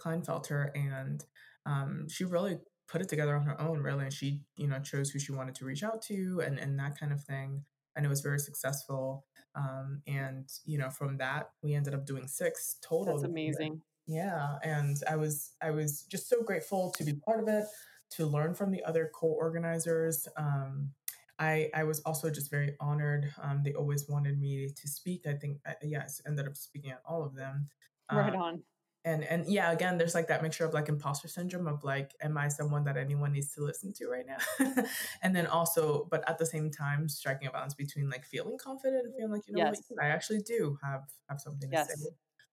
[0.00, 1.24] Kleinfelter, and
[1.64, 2.58] um, she really
[2.88, 5.54] put it together on her own really and she you know chose who she wanted
[5.54, 7.62] to reach out to and and that kind of thing
[7.96, 9.24] and it was very successful
[9.54, 14.56] um, and you know from that we ended up doing six total that's amazing yeah
[14.62, 17.64] and i was i was just so grateful to be part of it
[18.08, 20.90] to learn from the other co-organizers um,
[21.38, 23.30] I, I was also just very honored.
[23.42, 25.26] Um, they always wanted me to speak.
[25.26, 27.68] I think, I, yes, ended up speaking at all of them.
[28.10, 28.62] right um, on
[29.06, 32.36] and and yeah again there's like that mixture of like imposter syndrome of like am
[32.36, 34.84] i someone that anyone needs to listen to right now
[35.22, 39.06] and then also but at the same time striking a balance between like feeling confident
[39.06, 39.80] and feeling like you know yes.
[39.88, 41.88] what, i actually do have have something to yes.
[41.88, 42.10] say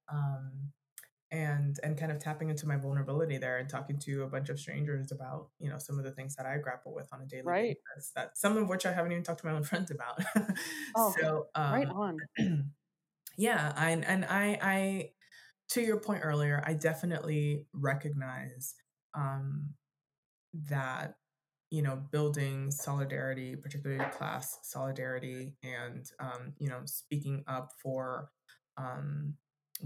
[0.09, 0.51] um
[1.31, 4.59] and and kind of tapping into my vulnerability there and talking to a bunch of
[4.59, 7.41] strangers about you know some of the things that I grapple with on a daily
[7.43, 7.75] right.
[7.95, 10.23] basis that some of which I haven't even talked to my own friends about.
[10.95, 12.17] oh, so um, right on.
[13.35, 15.09] yeah, I, and I I
[15.69, 18.75] to your point earlier, I definitely recognize
[19.15, 19.69] um,
[20.69, 21.15] that
[21.71, 28.29] you know building solidarity, particularly class solidarity, and um, you know speaking up for
[28.77, 29.33] um,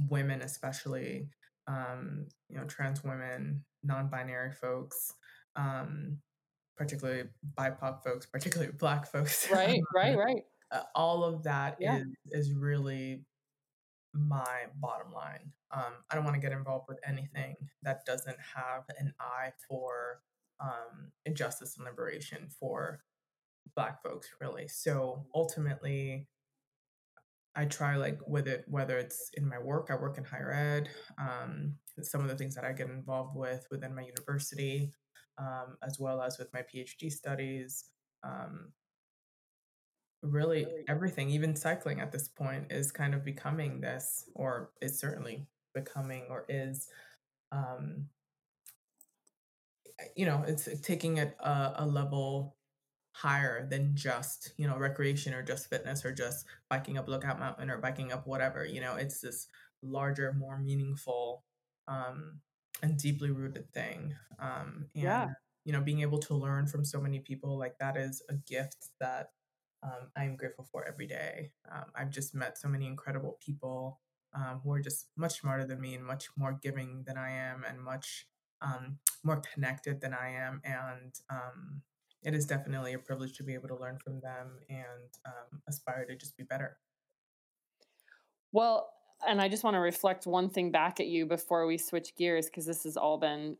[0.10, 1.30] women, especially
[1.68, 5.14] um, you know trans women, non-binary folks.
[5.56, 6.20] Um,
[6.78, 7.24] particularly
[7.58, 9.50] BIPOC folks, particularly Black folks.
[9.52, 10.44] Right, right, right.
[10.72, 11.98] Uh, all of that yeah.
[11.98, 13.24] is is really
[14.14, 15.52] my bottom line.
[15.72, 20.22] Um, I don't want to get involved with anything that doesn't have an eye for
[20.60, 23.02] um, justice and liberation for
[23.76, 24.68] Black folks, really.
[24.68, 26.28] So ultimately,
[27.56, 30.90] I try like with it, whether it's in my work, I work in higher ed,
[31.20, 34.94] um, some of the things that I get involved with within my university,
[35.38, 37.86] um, as well as with my PhD studies,
[38.24, 38.72] um,
[40.22, 45.48] really everything, even cycling at this point, is kind of becoming this, or is certainly
[45.78, 46.88] becoming, or is,
[47.52, 48.08] um,
[50.16, 52.56] you know, it's taking it a, a level
[53.14, 57.72] higher than just you know recreation or just fitness or just biking up lookout mountain
[57.72, 59.48] or biking up whatever you know it's this
[59.82, 61.44] larger more meaningful
[61.88, 62.40] um
[62.84, 65.28] and deeply rooted thing um and yeah.
[65.66, 68.90] you know being able to learn from so many people like that is a gift
[69.00, 69.32] that
[69.84, 71.52] um, I'm grateful for every day.
[71.72, 74.00] Um, I've just met so many incredible people
[74.38, 77.64] um, who are just much smarter than me and much more giving than I am
[77.68, 78.28] and much
[78.62, 80.62] um, more connected than I am.
[80.64, 81.82] And um,
[82.24, 86.06] it is definitely a privilege to be able to learn from them and um, aspire
[86.06, 86.78] to just be better.
[88.52, 88.90] Well,
[89.28, 92.46] and I just want to reflect one thing back at you before we switch gears
[92.46, 93.58] because this has all been,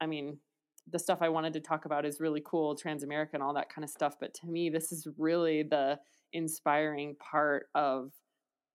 [0.00, 0.38] I mean,
[0.90, 3.84] the stuff I wanted to talk about is really cool, Transamerica and all that kind
[3.84, 4.16] of stuff.
[4.20, 5.98] But to me, this is really the
[6.32, 8.10] inspiring part of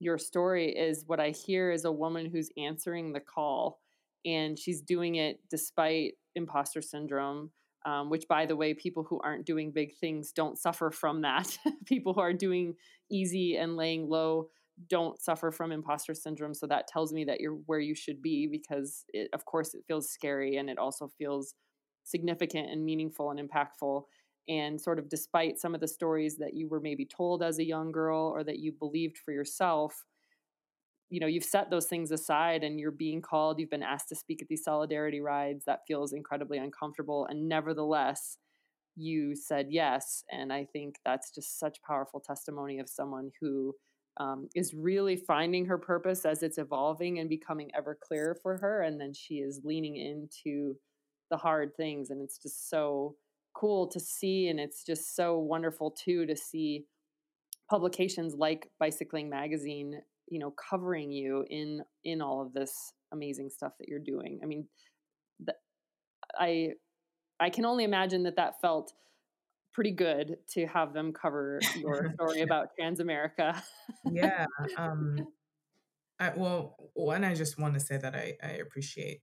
[0.01, 3.79] your story is what I hear is a woman who's answering the call
[4.25, 7.51] and she's doing it despite imposter syndrome.
[7.83, 11.57] Um, which, by the way, people who aren't doing big things don't suffer from that.
[11.87, 12.75] people who are doing
[13.09, 14.49] easy and laying low
[14.87, 16.53] don't suffer from imposter syndrome.
[16.53, 19.83] So that tells me that you're where you should be because, it, of course, it
[19.87, 21.55] feels scary and it also feels
[22.03, 24.03] significant and meaningful and impactful.
[24.51, 27.63] And sort of despite some of the stories that you were maybe told as a
[27.65, 30.03] young girl or that you believed for yourself,
[31.09, 34.15] you know, you've set those things aside and you're being called, you've been asked to
[34.15, 35.63] speak at these solidarity rides.
[35.65, 37.27] That feels incredibly uncomfortable.
[37.29, 38.37] And nevertheless,
[38.97, 40.23] you said yes.
[40.29, 43.73] And I think that's just such powerful testimony of someone who
[44.17, 48.81] um, is really finding her purpose as it's evolving and becoming ever clearer for her.
[48.81, 50.75] And then she is leaning into
[51.29, 53.15] the hard things and it's just so
[53.53, 56.85] cool to see and it's just so wonderful too to see
[57.69, 63.73] publications like bicycling magazine you know covering you in in all of this amazing stuff
[63.79, 64.39] that you're doing.
[64.41, 64.67] I mean
[65.43, 65.53] the,
[66.39, 66.69] i
[67.39, 68.93] i can only imagine that that felt
[69.73, 73.61] pretty good to have them cover your story about transamerica.
[74.11, 74.45] Yeah
[74.77, 75.27] um
[76.19, 79.21] I, well one i just want to say that i i appreciate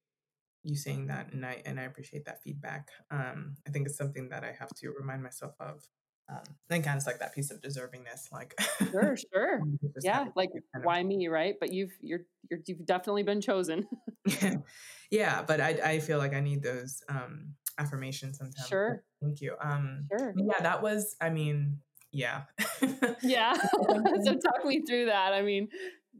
[0.62, 2.88] you saying that and I and I appreciate that feedback.
[3.10, 5.82] Um, I think it's something that I have to remind myself of.
[6.30, 8.54] Um, and kind of like that piece of deservingness, like
[8.90, 9.62] sure, sure,
[10.02, 10.50] yeah, like
[10.82, 11.54] why me, right?
[11.58, 13.86] But you've you're, you're you've definitely been chosen.
[15.10, 18.68] yeah, but I I feel like I need those um affirmations sometimes.
[18.68, 19.54] Sure, thank you.
[19.58, 21.16] Um, sure, yeah, that was.
[21.18, 21.78] I mean,
[22.12, 22.42] yeah,
[23.22, 23.54] yeah.
[23.54, 25.32] so talk me through that.
[25.32, 25.68] I mean,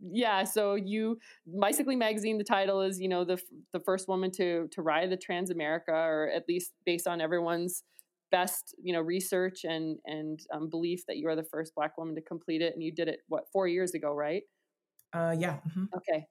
[0.03, 3.39] yeah so you bicycling magazine the title is you know the
[3.73, 7.83] the first woman to to ride the transamerica or at least based on everyone's
[8.31, 12.15] best you know research and and um, belief that you are the first black woman
[12.15, 14.43] to complete it and you did it what four years ago right?
[15.13, 15.85] Uh yeah mm-hmm.
[15.97, 16.27] okay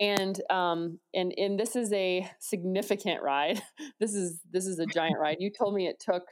[0.00, 3.62] and um and and this is a significant ride.
[4.00, 5.36] This is this is a giant ride.
[5.38, 6.24] You told me it took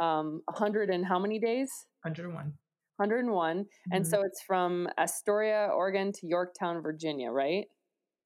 [0.00, 1.70] um 100 and how many days?
[2.02, 2.52] 101
[3.00, 3.58] 101.
[3.58, 3.96] Mm-hmm.
[3.96, 7.66] And so it's from Astoria, Oregon to Yorktown, Virginia, right?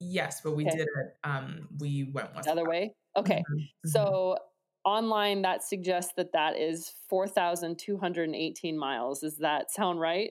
[0.01, 0.79] Yes, but we okay.
[0.79, 1.17] did it.
[1.23, 2.95] Um, we went one other way?
[3.17, 3.37] Okay.
[3.37, 3.55] Mm-hmm.
[3.55, 3.89] mm-hmm.
[3.89, 4.37] So
[4.85, 9.21] online, that suggests that that is 4,218 miles.
[9.21, 10.31] Does that sound right?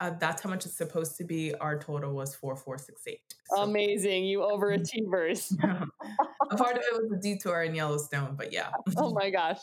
[0.00, 1.54] Uh, that's how much it's supposed to be.
[1.54, 3.20] Our total was 4468.
[3.54, 3.62] So.
[3.62, 4.24] Amazing.
[4.26, 5.52] You overachievers.
[5.62, 8.70] a part of it was a detour in Yellowstone, but yeah.
[8.96, 9.60] oh my gosh.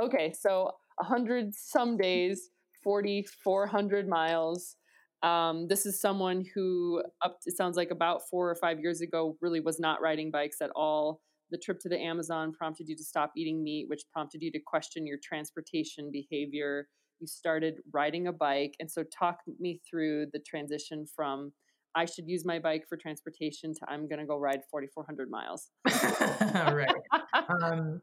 [0.00, 0.32] Okay.
[0.32, 2.50] So 100 some days
[2.84, 4.76] 4,400 miles.
[5.22, 9.36] Um, this is someone who, up it sounds like about four or five years ago,
[9.40, 11.20] really was not riding bikes at all.
[11.50, 14.60] The trip to the Amazon prompted you to stop eating meat, which prompted you to
[14.64, 16.88] question your transportation behavior.
[17.20, 18.74] You started riding a bike.
[18.80, 21.52] And so, talk me through the transition from
[21.94, 25.70] I should use my bike for transportation to I'm going to go ride 4,400 miles.
[26.74, 26.90] right.
[27.62, 28.00] Um,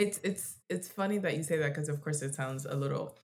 [0.00, 3.18] it's it's it's funny that you say that because of course it sounds a little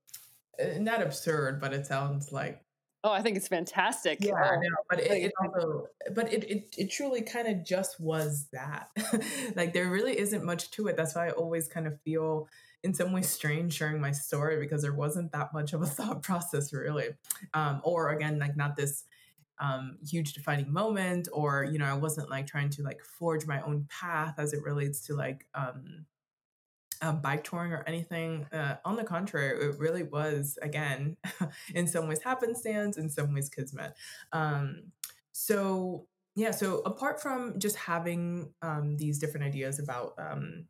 [0.62, 2.62] uh, not absurd, but it sounds like
[3.04, 4.18] Oh, I think it's fantastic.
[4.20, 8.00] Yeah, oh, know, but it, it, also, but it, it, it truly kind of just
[8.00, 8.88] was that.
[9.54, 10.96] like there really isn't much to it.
[10.96, 12.48] That's why I always kind of feel
[12.82, 16.24] in some ways strange sharing my story because there wasn't that much of a thought
[16.24, 17.10] process really.
[17.54, 19.04] Um, or again, like not this
[19.60, 23.60] um, huge defining moment, or you know, I wasn't like trying to like forge my
[23.60, 26.06] own path as it relates to like um,
[27.02, 28.46] um, bike touring or anything.
[28.52, 31.16] Uh, on the contrary, it really was, again,
[31.74, 33.94] in some ways happenstance, in some ways kismet.
[34.32, 34.92] Um,
[35.32, 40.66] so, yeah, so apart from just having um, these different ideas about, um,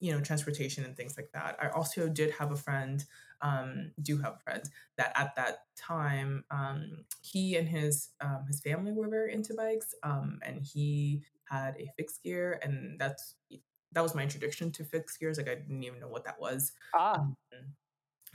[0.00, 3.04] you know, transportation and things like that, I also did have a friend,
[3.40, 4.62] um, do have a friend
[4.96, 8.08] that at that time, um, he and his
[8.48, 13.34] his family were very into bikes, and he had a fixed gear, and that's
[13.92, 15.38] that was my introduction to fixed gears.
[15.38, 16.72] Like I didn't even know what that was.
[16.94, 17.20] Ah.
[17.20, 17.36] Um,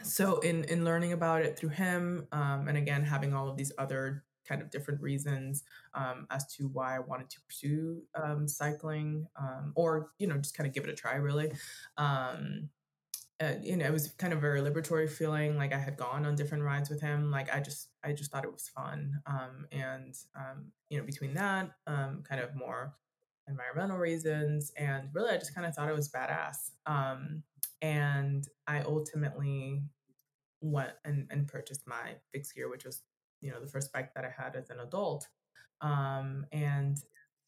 [0.04, 3.72] so in in learning about it through him, um, and again having all of these
[3.78, 9.28] other kind of different reasons um, as to why I wanted to pursue um, cycling,
[9.40, 11.16] um, or you know just kind of give it a try.
[11.16, 11.52] Really,
[11.98, 12.70] um,
[13.40, 15.58] uh, you know, it was kind of very liberatory feeling.
[15.58, 17.30] Like I had gone on different rides with him.
[17.30, 19.22] Like I just I just thought it was fun.
[19.26, 22.94] Um, and um, you know, between that, um, kind of more
[23.48, 24.72] environmental reasons.
[24.78, 26.72] And really, I just kind of thought it was badass.
[26.86, 27.44] Um,
[27.82, 29.82] and I ultimately
[30.62, 33.04] went and, and purchased my fixed gear, which was,
[33.42, 35.28] you know, the first bike that I had as an adult.
[35.82, 36.98] Um, and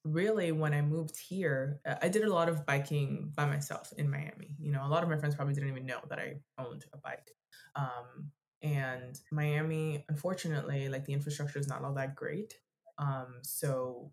[0.06, 4.10] really, when I moved here, uh, I did a lot of biking by myself in
[4.10, 4.56] Miami.
[4.60, 6.98] You know, a lot of my friends probably didn't even know that I owned a
[6.98, 7.32] bike.
[7.76, 8.32] Um,
[8.62, 12.54] and Miami, unfortunately, like the infrastructure is not all that great.
[12.98, 14.12] Um, so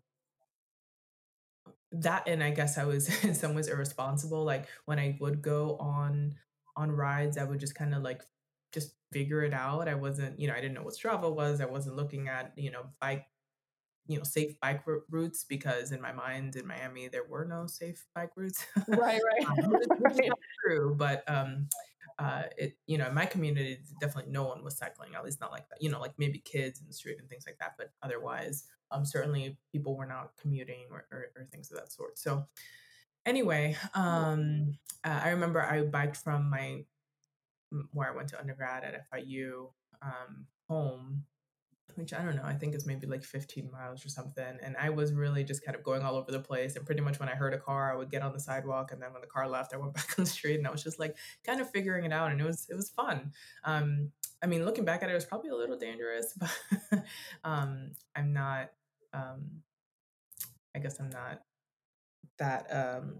[1.91, 4.43] that and I guess I was in some ways irresponsible.
[4.43, 6.35] Like when I would go on
[6.75, 8.23] on rides, I would just kind of like
[8.73, 9.87] just figure it out.
[9.87, 11.61] I wasn't, you know, I didn't know what Strava was.
[11.61, 13.25] I wasn't looking at, you know, bike,
[14.07, 17.67] you know, safe bike r- routes because in my mind in Miami there were no
[17.67, 18.65] safe bike routes.
[18.87, 19.63] Right, right.
[19.63, 19.75] um,
[20.11, 20.29] is
[20.63, 21.67] true, but um,
[22.19, 25.15] uh, it, you know, in my community definitely no one was cycling.
[25.15, 25.81] At least not like that.
[25.81, 27.75] You know, like maybe kids in the street and things like that.
[27.77, 32.17] But otherwise, um, certainly people were not commuting or, or, or things of that sort.
[32.17, 32.47] So
[33.25, 36.85] anyway, um, uh, I remember I biked from my
[37.91, 39.69] where I went to undergrad at FIU
[40.01, 41.25] um, home,
[41.97, 44.57] which I don't know, I think is maybe like 15 miles or something.
[44.61, 46.75] And I was really just kind of going all over the place.
[46.75, 48.91] And pretty much when I heard a car, I would get on the sidewalk.
[48.91, 50.83] And then when the car left, I went back on the street and I was
[50.83, 52.31] just like kind of figuring it out.
[52.31, 53.31] And it was, it was fun.
[53.63, 56.37] Um, I mean, looking back at it, it was probably a little dangerous,
[56.91, 57.03] but
[57.43, 58.71] um, I'm not,
[59.13, 59.63] um,
[60.75, 61.41] I guess I'm not
[62.37, 63.19] that um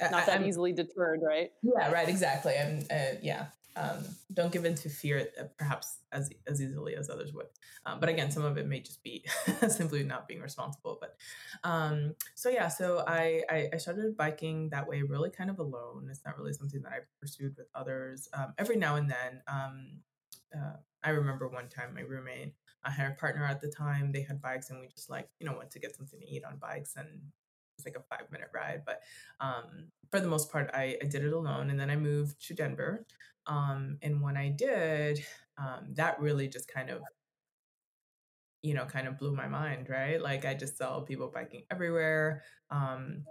[0.00, 1.50] not that I'm, easily deterred, right?
[1.62, 2.08] Yeah, right.
[2.08, 2.54] Exactly.
[2.54, 3.46] And uh, yeah,
[3.76, 7.46] um, don't give in to fear uh, perhaps as as easily as others would.
[7.86, 9.24] Um, but again, some of it may just be
[9.68, 10.98] simply not being responsible.
[11.00, 11.16] But
[11.68, 16.08] um, so yeah, so I, I, I started biking that way, really kind of alone.
[16.10, 18.28] It's not really something that I pursued with others.
[18.32, 20.00] Um, every now and then, um,
[20.54, 22.54] uh, I remember one time my roommate,
[22.84, 24.12] I had a partner at the time.
[24.12, 26.44] They had bikes, and we just like you know went to get something to eat
[26.44, 27.08] on bikes and
[27.76, 28.82] was like a five minute ride.
[28.84, 29.00] But
[29.40, 31.70] um, for the most part, I, I, did it alone.
[31.70, 33.04] And then I moved to Denver.
[33.46, 35.24] Um, and when I did,
[35.58, 37.02] um, that really just kind of,
[38.62, 40.20] you know, kind of blew my mind, right?
[40.20, 42.42] Like I just saw people biking everywhere.
[42.70, 43.24] Um,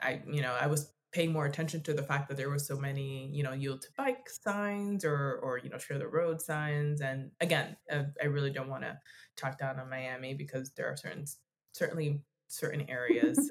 [0.00, 2.76] I, you know, I was paying more attention to the fact that there were so
[2.76, 7.00] many, you know, yield to bike signs or, or you know, share the road signs.
[7.00, 8.98] And again, uh, I really don't want to
[9.36, 11.24] talk down on Miami because there are certain,
[11.72, 13.50] certainly certain areas.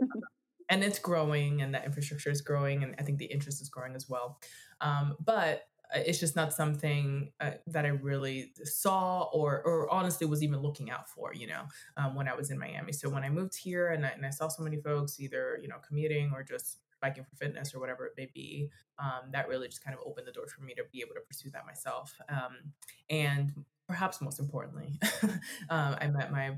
[0.69, 3.95] and it's growing and the infrastructure is growing and I think the interest is growing
[3.95, 4.39] as well.
[4.81, 5.63] Um, but
[5.95, 10.59] uh, it's just not something uh, that I really saw or, or honestly was even
[10.61, 11.61] looking out for, you know,
[11.95, 12.91] um, when I was in Miami.
[12.91, 15.69] So when I moved here and I, and I saw so many folks either, you
[15.69, 18.69] know, commuting or just biking for fitness or whatever it may be,
[18.99, 21.21] um, that really just kind of opened the door for me to be able to
[21.21, 22.13] pursue that myself.
[22.27, 22.73] Um,
[23.09, 23.53] and
[23.87, 24.99] perhaps most importantly,
[25.69, 26.57] um, I met my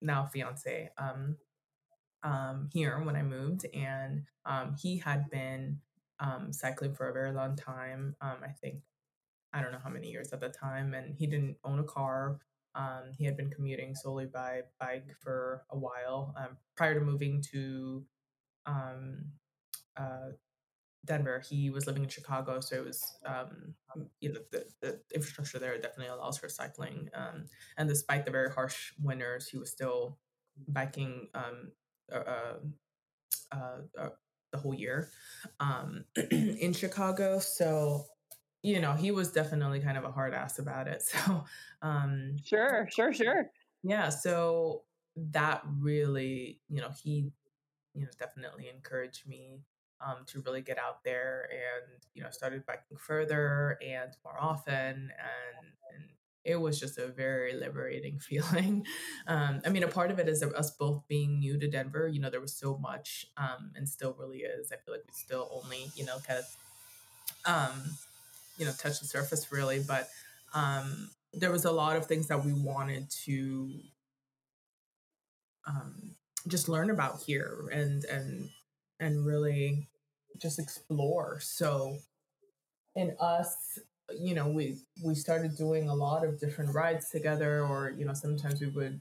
[0.00, 0.88] now fiance
[2.22, 5.78] um, here when I moved, and um, he had been
[6.18, 8.14] um, cycling for a very long time.
[8.20, 8.82] Um, I think
[9.52, 12.38] I don't know how many years at the time, and he didn't own a car.
[12.74, 17.42] Um, he had been commuting solely by bike for a while um, prior to moving
[17.52, 18.04] to
[19.96, 20.30] uh,
[21.04, 21.42] Denver.
[21.48, 23.16] He was living in Chicago, so it was
[24.20, 27.08] you know the, the infrastructure there definitely allows for cycling.
[27.76, 30.18] and despite the very harsh winters, he was still
[30.68, 31.72] biking um,
[34.52, 35.10] the whole year
[35.58, 37.38] um, in Chicago.
[37.38, 38.04] So,
[38.62, 41.02] you know, he was definitely kind of a hard ass about it.
[41.26, 41.44] So,
[41.82, 43.46] um, sure, sure, sure.
[43.82, 44.10] Yeah.
[44.10, 44.82] So
[45.16, 47.32] that really, you know, he,
[47.94, 49.60] you know, definitely encouraged me
[50.04, 54.74] um, to really get out there and, you know, started biking further and more often
[54.74, 55.10] and,
[55.94, 56.08] and
[56.44, 58.86] it was just a very liberating feeling.
[59.26, 62.08] Um, I mean, a part of it is us both being new to Denver.
[62.08, 64.72] You know, there was so much, um, and still really is.
[64.72, 66.46] I feel like we still only, you know, kind of,
[67.44, 67.82] um,
[68.58, 69.80] you know, touch the surface really.
[69.86, 70.08] But
[70.54, 73.70] um, there was a lot of things that we wanted to
[75.66, 76.16] um,
[76.48, 78.48] just learn about here and and
[78.98, 79.88] and really
[80.38, 81.38] just explore.
[81.40, 81.98] So
[82.96, 83.78] in us
[84.18, 88.14] you know, we we started doing a lot of different rides together, or you know,
[88.14, 89.00] sometimes we would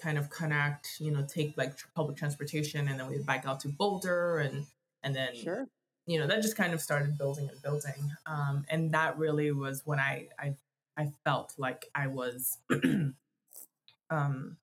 [0.00, 3.68] kind of connect, you know, take like public transportation, and then we'd bike out to
[3.68, 4.66] Boulder, and
[5.02, 5.68] and then sure.
[6.06, 9.82] you know, that just kind of started building and building, um, and that really was
[9.84, 10.54] when I I
[10.96, 12.58] I felt like I was,
[14.10, 14.56] um,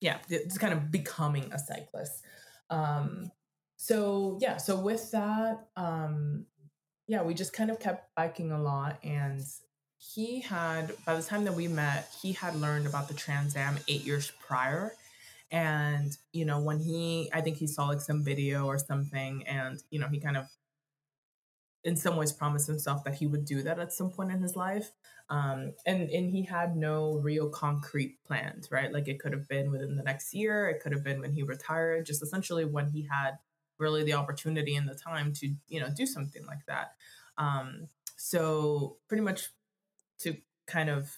[0.00, 2.22] yeah, it's kind of becoming a cyclist.
[2.70, 3.30] Um,
[3.76, 6.46] so yeah, so with that, um,
[7.12, 8.98] yeah, we just kind of kept biking a lot.
[9.04, 9.42] And
[9.98, 13.76] he had, by the time that we met, he had learned about the Trans Am
[13.86, 14.92] eight years prior.
[15.50, 19.82] and you know when he i think he saw like some video or something and
[19.90, 20.46] you know he kind of
[21.84, 24.56] in some ways promised himself that he would do that at some point in his
[24.56, 24.92] life
[25.28, 29.70] um, and and he had no real concrete plans right like it could have been
[29.70, 33.06] within the next year it could have been when he retired just essentially when he
[33.10, 33.32] had
[33.82, 36.92] really the opportunity and the time to you know do something like that
[37.38, 39.48] um, so pretty much
[40.18, 41.10] to kind of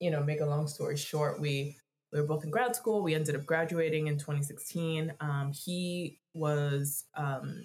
[0.00, 1.76] you know make a long story short we
[2.12, 7.04] we were both in grad school we ended up graduating in 2016 um, he was
[7.14, 7.62] um,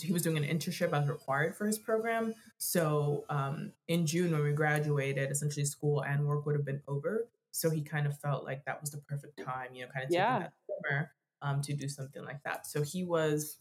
[0.00, 2.34] he was doing an internship as required for his program.
[2.58, 7.28] So um, in June, when we graduated, essentially school and work would have been over.
[7.50, 10.10] So he kind of felt like that was the perfect time, you know, kind of
[10.10, 10.38] taking yeah.
[10.38, 10.52] that
[10.88, 11.10] summer
[11.42, 12.66] um, to do something like that.
[12.66, 13.58] So he was,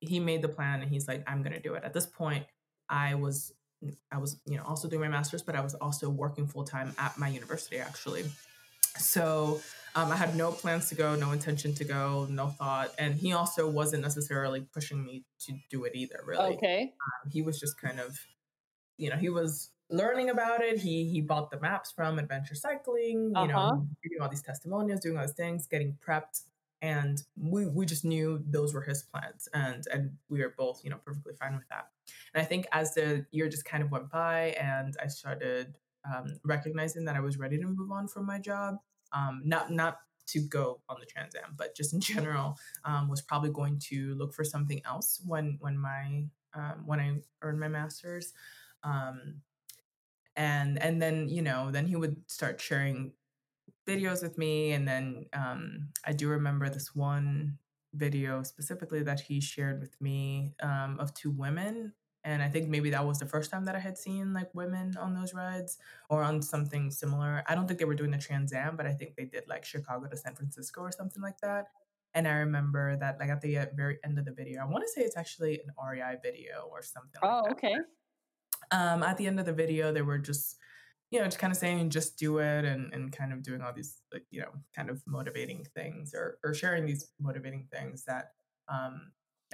[0.00, 1.84] he made the plan and he's like, I'm going to do it.
[1.84, 2.44] At this point,
[2.88, 3.52] I was,
[4.10, 6.94] I was, you know, also doing my master's, but I was also working full time
[6.98, 8.24] at my university actually.
[8.98, 9.60] So
[9.94, 12.92] um, I had no plans to go, no intention to go, no thought.
[12.98, 16.54] And he also wasn't necessarily pushing me to do it either, really.
[16.56, 16.82] Okay.
[16.82, 18.18] Um, he was just kind of,
[18.96, 20.78] you know, he was learning about it.
[20.78, 23.46] He he bought the maps from Adventure Cycling, you uh-huh.
[23.46, 26.42] know, doing all these testimonials, doing all these things, getting prepped.
[26.82, 29.48] And we we just knew those were his plans.
[29.54, 31.86] And and we were both, you know, perfectly fine with that.
[32.34, 35.74] And I think as the year just kind of went by and I started
[36.04, 38.76] um, recognizing that I was ready to move on from my job,
[39.12, 39.98] um, not not
[40.28, 44.14] to go on the Trans Am, but just in general, um, was probably going to
[44.14, 48.32] look for something else when when my um, when I earned my master's,
[48.82, 49.40] um,
[50.36, 53.12] and and then you know then he would start sharing
[53.86, 57.58] videos with me, and then um, I do remember this one
[57.94, 61.92] video specifically that he shared with me um, of two women
[62.26, 64.96] and I think maybe that was the first time that I had seen like women
[65.00, 65.78] on those rides
[66.10, 67.44] or on something similar.
[67.46, 69.64] I don't think they were doing the Trans Am, but I think they did like
[69.64, 71.66] Chicago to San Francisco or something like that.
[72.14, 74.82] And I remember that like at the uh, very end of the video, I want
[74.84, 77.20] to say it's actually an REI video or something.
[77.22, 77.76] Oh, like okay.
[78.72, 80.56] Um, at the end of the video, there were just,
[81.10, 83.72] you know, just kind of saying just do it and and kind of doing all
[83.72, 88.32] these like you know kind of motivating things or or sharing these motivating things that
[88.68, 89.12] um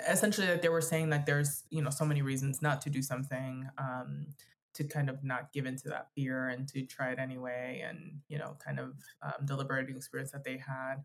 [0.08, 3.02] essentially like they were saying that there's you know so many reasons not to do
[3.02, 4.26] something um
[4.74, 8.38] to kind of not give into that fear and to try it anyway and you
[8.38, 10.96] know kind of um, the experience that they had.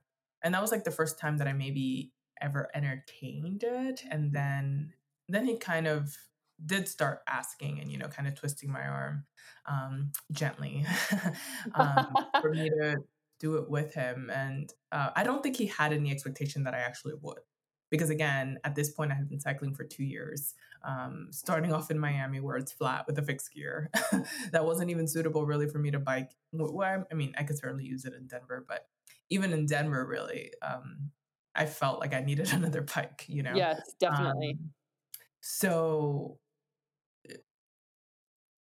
[0.44, 4.94] And that was like the first time that i maybe ever entertained it and then
[5.28, 6.16] then he kind of
[6.66, 9.26] did start asking and you know kind of twisting my arm
[9.68, 10.86] um gently
[11.76, 12.08] um,
[12.42, 12.98] for me to
[13.40, 14.32] do it with him.
[14.34, 17.40] And uh, i don't think he had any expectation that i actually would
[17.90, 21.92] because again at this point i had been cycling for two years um, starting off
[21.92, 23.90] in miami where it's flat with a fixed gear.
[24.52, 26.32] That wasn't even suitable really for me to bike.
[26.52, 28.88] Well, i mean i could certainly use it in denver but
[29.30, 31.12] even in denver really um,
[31.56, 33.54] i felt like i needed another bike you know?
[33.54, 34.58] Yes definitely.
[34.60, 34.70] Um,
[35.42, 36.40] so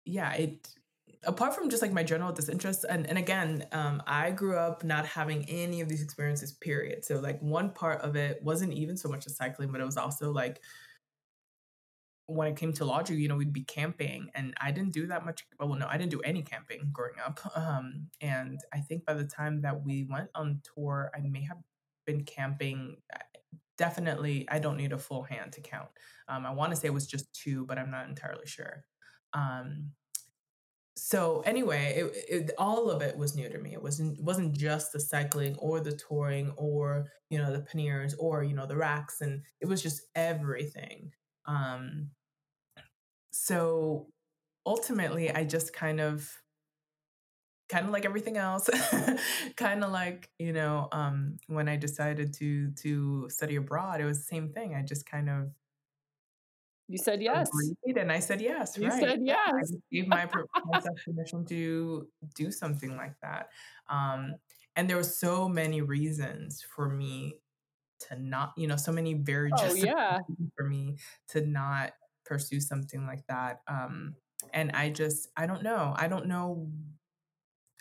[0.07, 0.69] yeah it
[1.25, 5.05] apart from just like my general disinterest and, and again um, i grew up not
[5.05, 7.05] having any of these experiences period.
[7.05, 9.97] So like one part of it wasn't even so much the cycling but it was
[9.97, 10.61] also like
[12.27, 15.25] when it came to logic you know we'd be camping and i didn't do that
[15.25, 19.15] much well no i didn't do any camping growing up um, and i think by
[19.15, 21.59] the time that we went on tour i may have
[22.05, 22.97] been camping
[23.79, 25.89] definitely i don't need a full hand to count.
[26.29, 28.85] Um, i want to say it was just two but i'm not entirely sure
[29.37, 29.93] um,
[30.97, 33.75] so anyway, it, it, all of it was new to me.
[33.75, 38.15] It wasn't it wasn't just the cycling or the touring or you know the panniers
[38.15, 41.13] or you know the racks, and it was just everything.
[41.45, 42.11] Um,
[43.31, 44.09] so
[44.65, 46.29] ultimately, I just kind of
[47.69, 48.71] kind of like everything else
[49.57, 54.19] kind of like you know um, when i decided to to study abroad it was
[54.19, 55.51] the same thing i just kind of
[56.89, 57.49] you said yes.
[57.85, 58.77] and I said yes.
[58.79, 59.01] You right.
[59.01, 59.39] said yes.
[59.55, 60.29] I gave my
[60.67, 63.49] myself permission to do something like that.
[63.89, 64.37] Um,
[64.77, 67.41] and there were so many reasons for me
[68.09, 70.19] to not, you know, so many very oh, yeah.
[70.57, 70.97] for me
[71.29, 71.93] to not
[72.25, 73.63] pursue something like that.
[73.67, 74.15] Um,
[74.53, 75.95] and I just, I don't know.
[75.97, 76.69] I don't know.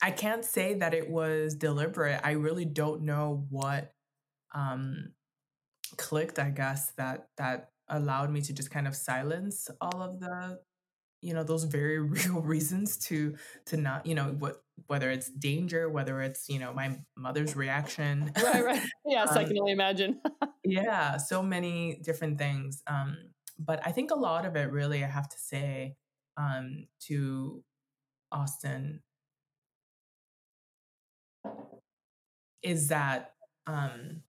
[0.01, 2.21] I can't say that it was deliberate.
[2.23, 3.93] I really don't know what
[4.53, 5.11] um,
[5.97, 6.39] clicked.
[6.39, 10.59] I guess that that allowed me to just kind of silence all of the
[11.21, 15.89] you know those very real reasons to to not you know what whether it's danger
[15.89, 18.31] whether it's you know my mother's reaction.
[18.43, 18.81] Right right.
[19.05, 20.19] Yes um, i can only imagine.
[20.63, 23.17] yeah so many different things um
[23.59, 25.95] but i think a lot of it really i have to say
[26.37, 27.63] um to
[28.31, 29.01] austin
[32.63, 33.33] is that
[33.67, 34.21] um,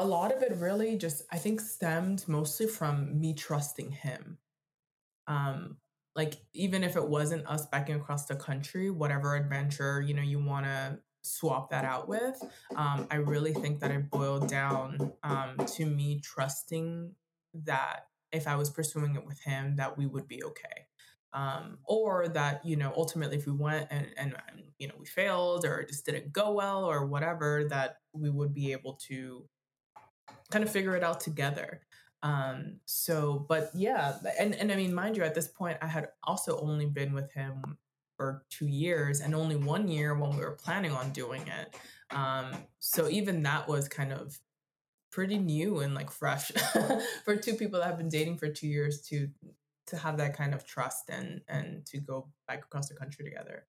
[0.00, 4.38] a lot of it really just I think stemmed mostly from me trusting him.
[5.26, 5.76] Um,
[6.14, 10.42] like even if it wasn't us biking across the country, whatever adventure you know you
[10.42, 12.42] want to swap that out with,
[12.74, 17.14] um, I really think that it boiled down um, to me trusting
[17.64, 20.86] that if I was pursuing it with him, that we would be okay.
[21.34, 25.06] Um, or that you know ultimately if we went and, and and you know we
[25.06, 29.44] failed or it just didn't go well or whatever that we would be able to
[30.50, 31.80] kind of figure it out together
[32.22, 36.08] um so but yeah and and i mean mind you at this point i had
[36.24, 37.76] also only been with him
[38.16, 41.74] for two years and only one year when we were planning on doing it
[42.14, 44.38] um so even that was kind of
[45.10, 46.52] pretty new and like fresh
[47.24, 49.28] for two people that have been dating for two years to
[49.86, 53.66] to have that kind of trust and and to go back across the country together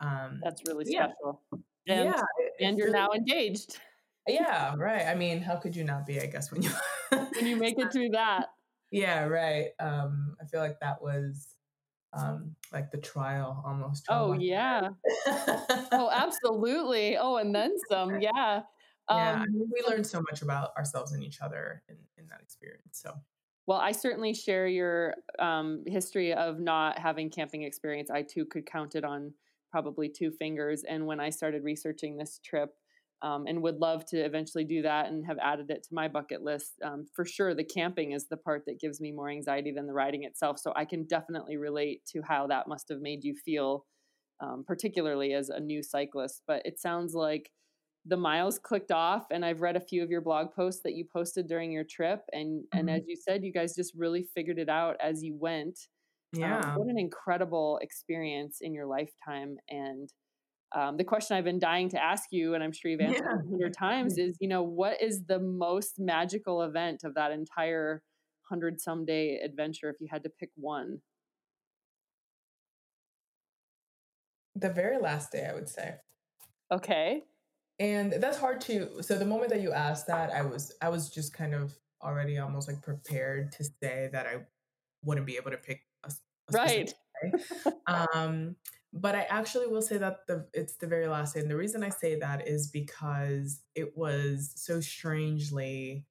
[0.00, 1.40] um that's really special
[1.86, 1.94] yeah.
[1.94, 3.78] and, yeah, and you're really, now engaged
[4.26, 5.06] yeah, right.
[5.06, 6.20] I mean, how could you not be?
[6.20, 6.70] I guess when you
[7.10, 8.46] when you make it through that.
[8.90, 9.68] Yeah, right.
[9.80, 11.48] Um, I feel like that was
[12.14, 14.06] um like the trial almost.
[14.08, 14.88] Oh yeah.
[15.26, 17.16] oh, absolutely.
[17.16, 18.20] Oh, and then some.
[18.20, 18.62] Yeah.
[19.10, 23.00] Yeah, um, we learned so much about ourselves and each other in, in that experience.
[23.02, 23.12] So
[23.66, 28.10] well, I certainly share your um, history of not having camping experience.
[28.10, 29.34] I too could count it on
[29.70, 30.82] probably two fingers.
[30.84, 32.74] And when I started researching this trip,
[33.22, 36.42] um, and would love to eventually do that and have added it to my bucket
[36.42, 36.72] list.
[36.84, 39.92] Um, for sure, the camping is the part that gives me more anxiety than the
[39.92, 40.58] riding itself.
[40.58, 43.86] So I can definitely relate to how that must have made you feel,
[44.40, 46.42] um, particularly as a new cyclist.
[46.46, 47.50] But it sounds like
[48.04, 51.04] the miles clicked off, and I've read a few of your blog posts that you
[51.04, 52.78] posted during your trip, and mm-hmm.
[52.78, 55.78] and as you said, you guys just really figured it out as you went.
[56.34, 60.08] Um, yeah, what an incredible experience in your lifetime, and
[60.74, 63.38] um, the question I've been dying to ask you, and I'm sure you've answered yeah.
[63.38, 68.02] a hundred times, is you know what is the most magical event of that entire
[68.48, 71.00] hundred some day adventure if you had to pick one?
[74.56, 75.96] The very last day, I would say.
[76.70, 77.22] Okay.
[77.78, 79.02] And that's hard to.
[79.02, 82.38] So the moment that you asked that, I was I was just kind of already
[82.38, 84.36] almost like prepared to say that I
[85.04, 86.12] wouldn't be able to pick a,
[86.48, 86.94] a right.
[88.14, 88.56] um,
[88.92, 91.40] but I actually will say that the it's the very last day.
[91.40, 96.06] And the reason I say that is because it was so strangely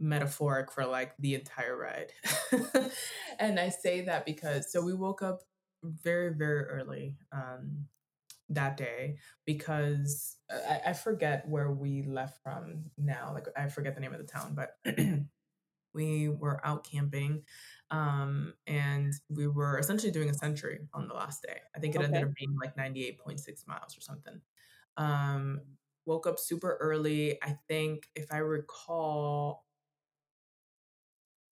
[0.00, 2.12] metaphoric for like the entire ride.
[3.38, 5.40] and I say that because so we woke up
[5.82, 7.86] very, very early um
[8.50, 13.32] that day because I, I forget where we left from now.
[13.34, 14.76] Like I forget the name of the town, but
[15.94, 17.42] we were out camping
[17.90, 21.58] um, and we were essentially doing a century on the last day.
[21.74, 22.06] I think it okay.
[22.06, 24.40] ended up being like 98.6 miles or something.
[24.96, 25.60] Um,
[26.04, 27.42] woke up super early.
[27.42, 29.64] I think if I recall,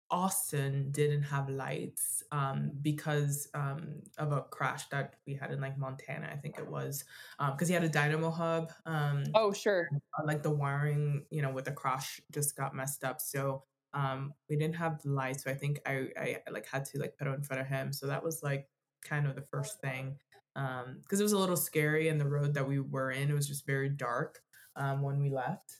[0.08, 5.78] Austin didn't have lights um, because um, of a crash that we had in like
[5.78, 7.04] Montana, I think it was,
[7.38, 8.72] because um, he had a dynamo hub.
[8.84, 9.88] Um, oh, sure.
[10.24, 13.20] Like the wiring, you know, with the crash just got messed up.
[13.20, 13.64] So
[13.96, 17.26] um we didn't have lights so i think i i like had to like put
[17.26, 17.92] in front of him.
[17.92, 18.68] So that was like
[19.02, 20.16] kind of the first thing
[20.54, 23.30] um because it was a little scary and the road that we were in.
[23.30, 24.40] It was just very dark
[24.76, 25.78] um when we left.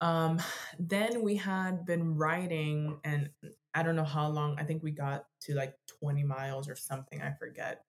[0.00, 0.40] Um
[0.78, 3.30] then we had been riding and
[3.74, 7.22] i don't know how long i think we got to like 20 miles or something
[7.22, 7.84] i forget.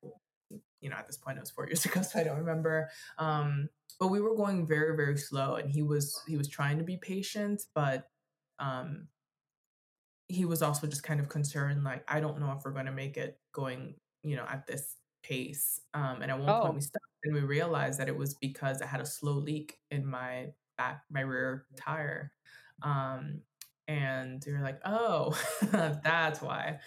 [0.81, 2.89] You know at this point it was four years ago so i don't remember.
[3.17, 3.67] Um
[3.99, 6.95] but we were going very very slow and he was he was trying to be
[6.95, 8.07] patient but
[8.59, 9.07] um
[10.29, 12.91] he was also just kind of concerned, like, I don't know if we're going to
[12.91, 15.81] make it going, you know, at this pace.
[15.93, 16.61] Um, and at one oh.
[16.61, 19.77] point we stopped and we realized that it was because I had a slow leak
[19.91, 22.31] in my back, my rear tire.
[22.83, 23.41] Um,
[23.87, 25.37] and we were like, oh,
[26.03, 26.79] that's why.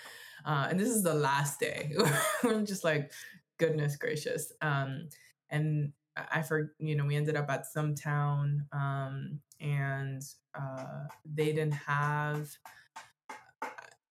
[0.46, 1.92] Uh, and this is the last day.
[2.44, 3.10] we're just like,
[3.58, 4.52] goodness gracious.
[4.62, 5.08] Um,
[5.50, 10.22] and I for you know we ended up at some town um, and
[10.54, 12.50] uh, they didn't have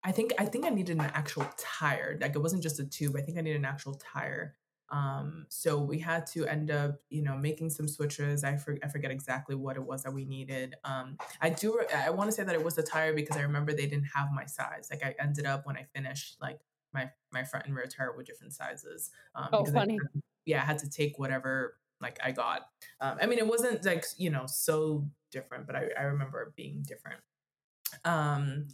[0.03, 2.17] I think I think I needed an actual tire.
[2.19, 3.15] Like it wasn't just a tube.
[3.15, 4.55] I think I needed an actual tire.
[4.91, 8.43] Um, so we had to end up, you know, making some switches.
[8.43, 10.75] I, for, I forget exactly what it was that we needed.
[10.83, 11.79] Um, I do.
[11.95, 14.31] I want to say that it was the tire because I remember they didn't have
[14.33, 14.89] my size.
[14.91, 16.59] Like I ended up when I finished, like
[16.93, 19.11] my my front and rear tire were different sizes.
[19.33, 19.97] Um, oh, funny.
[19.97, 22.63] I, yeah, I had to take whatever like I got.
[22.99, 26.55] Um, I mean, it wasn't like you know so different, but I, I remember it
[26.55, 27.21] being different.
[28.03, 28.67] Um,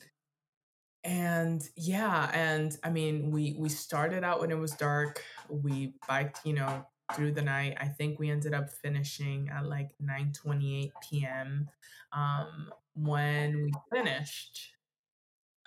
[1.08, 6.46] and yeah and i mean we we started out when it was dark we biked
[6.46, 7.78] you know through the night.
[7.80, 11.70] I think we ended up finishing at like 9:28 p.m.
[12.12, 14.72] Um, when we finished,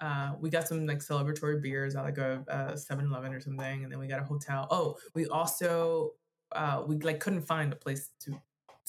[0.01, 3.93] uh, we got some like celebratory beers at like a, a 7-Eleven or something, and
[3.93, 4.67] then we got a hotel.
[4.71, 6.13] Oh, we also
[6.53, 8.41] uh, we like couldn't find a place to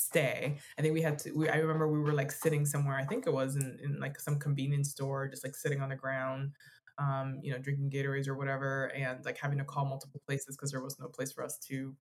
[0.06, 0.58] stay.
[0.78, 1.32] I think we had to.
[1.32, 2.98] We, I remember we were like sitting somewhere.
[2.98, 5.96] I think it was in, in like some convenience store, just like sitting on the
[5.96, 6.52] ground,
[6.98, 10.72] um, you know, drinking Gatorades or whatever, and like having to call multiple places because
[10.72, 11.96] there was no place for us to,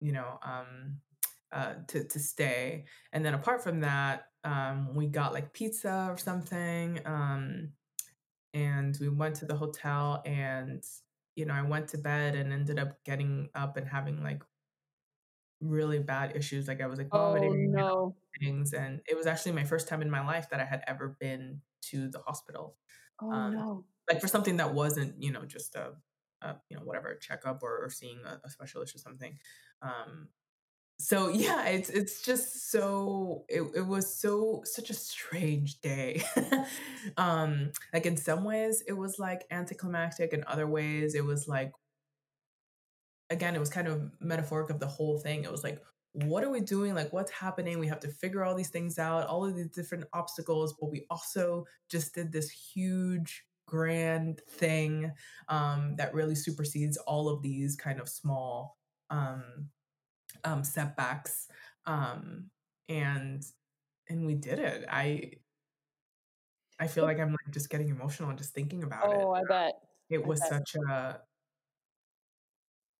[0.00, 1.00] you know, um,
[1.52, 2.84] uh, to to stay.
[3.12, 7.70] And then apart from that, um, we got like pizza or something, um,
[8.54, 10.82] and we went to the hotel and.
[11.34, 14.42] You know, I went to bed and ended up getting up and having like
[15.62, 16.68] really bad issues.
[16.68, 18.16] Like I was like Oh vomiting and no.
[18.40, 21.16] things, and it was actually my first time in my life that I had ever
[21.20, 22.76] been to the hospital.
[23.18, 23.86] Oh Um, no.
[24.10, 25.94] like for something that wasn't, you know, just a,
[26.42, 29.38] a you know, whatever checkup or, or seeing a, a specialist or something.
[29.82, 30.30] Um,
[30.98, 36.22] so yeah, it's it's just so it, it was so such a strange day.
[37.16, 41.72] um, like in some ways it was like anticlimactic, in other ways it was like
[43.32, 45.44] again, it was kind of metaphoric of the whole thing.
[45.44, 46.94] It was like, what are we doing?
[46.94, 47.78] Like, what's happening?
[47.78, 51.06] We have to figure all these things out, all of these different obstacles, but we
[51.10, 55.10] also just did this huge, grand thing
[55.48, 58.76] um, that really supersedes all of these kind of small
[59.08, 59.42] um,
[60.44, 61.48] um, setbacks.
[61.86, 62.50] Um,
[62.88, 63.42] and
[64.08, 64.84] and we did it.
[64.90, 65.32] I
[66.78, 69.20] I feel like I'm like just getting emotional and just thinking about it.
[69.20, 69.72] Oh, I bet.
[70.10, 71.20] It was such a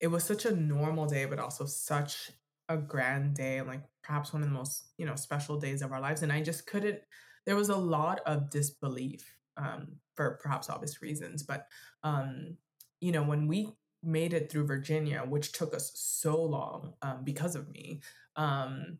[0.03, 2.32] it was such a normal day, but also such
[2.68, 6.00] a grand day, like perhaps one of the most, you know, special days of our
[6.00, 6.22] lives.
[6.22, 6.98] And I just couldn't,
[7.46, 11.44] there was a lot of disbelief um, for perhaps obvious reasons.
[11.44, 11.68] But,
[12.03, 12.57] um,
[13.00, 13.68] you know, when we
[14.03, 18.00] made it through Virginia, which took us so long um, because of me,
[18.34, 18.98] um,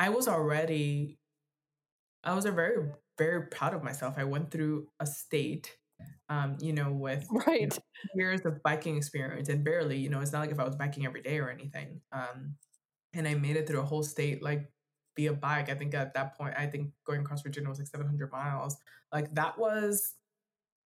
[0.00, 1.20] I was already,
[2.24, 4.16] I was a very, very proud of myself.
[4.18, 5.76] I went through a state,
[6.28, 7.78] um, you know, with you know, Right.
[8.14, 11.06] years of biking experience and barely, you know, it's not like if I was biking
[11.06, 12.00] every day or anything.
[12.12, 12.56] Um,
[13.14, 14.70] and I made it through a whole state like
[15.16, 15.70] via bike.
[15.70, 18.76] I think at that point, I think going across Virginia was like 700 miles.
[19.12, 20.14] Like that was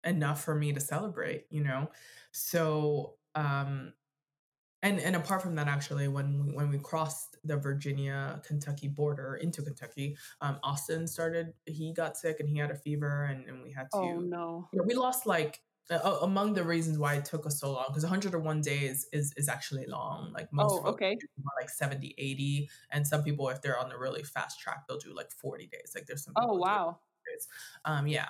[0.03, 1.89] enough for me to celebrate, you know?
[2.31, 3.93] So, um,
[4.82, 9.36] and and apart from that, actually, when we, when we crossed the Virginia Kentucky border
[9.36, 11.53] into Kentucky, um, Austin started.
[11.65, 14.71] He got sick and he had a fever, and, and we had to Oh no.
[14.71, 17.86] you know, we lost like uh, among the reasons why it took us so long
[17.89, 21.23] because 101 days is is actually long like most Oh, okay.
[21.59, 25.13] like 70 80 and some people if they're on the really fast track they'll do
[25.13, 26.99] like 40 days like there's some Oh people who do it wow.
[27.86, 28.30] um yeah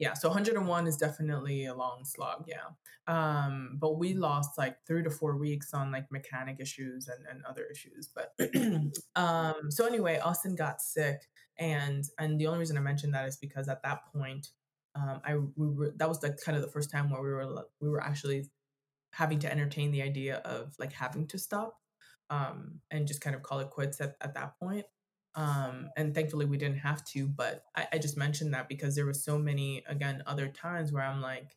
[0.00, 2.66] yeah so 101 is definitely a long slog yeah.
[3.06, 7.44] Um but we lost like three to four weeks on like mechanic issues and, and
[7.44, 8.34] other issues but
[9.14, 11.28] um so anyway austin got sick
[11.58, 14.48] and and the only reason i mentioned that is because at that point
[14.96, 17.64] um i we were that was like kind of the first time where we were
[17.80, 18.48] we were actually
[19.12, 21.78] having to entertain the idea of like having to stop
[22.30, 24.86] um and just kind of call it quits at, at that point
[25.34, 29.06] um and thankfully we didn't have to but I, I just mentioned that because there
[29.06, 31.56] were so many again other times where i'm like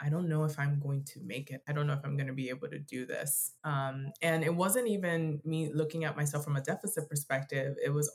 [0.00, 1.62] i don't know if i'm going to make it.
[1.68, 3.52] I don't know if i'm going to be able to do this.
[3.64, 7.76] Um and it wasn't even me looking at myself from a deficit perspective.
[7.84, 8.12] It was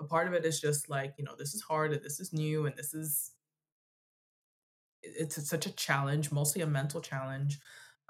[0.00, 2.32] a part of it is just like you know this is hard and this is
[2.32, 3.32] new and this is
[5.02, 7.60] it's such a challenge, mostly a mental challenge.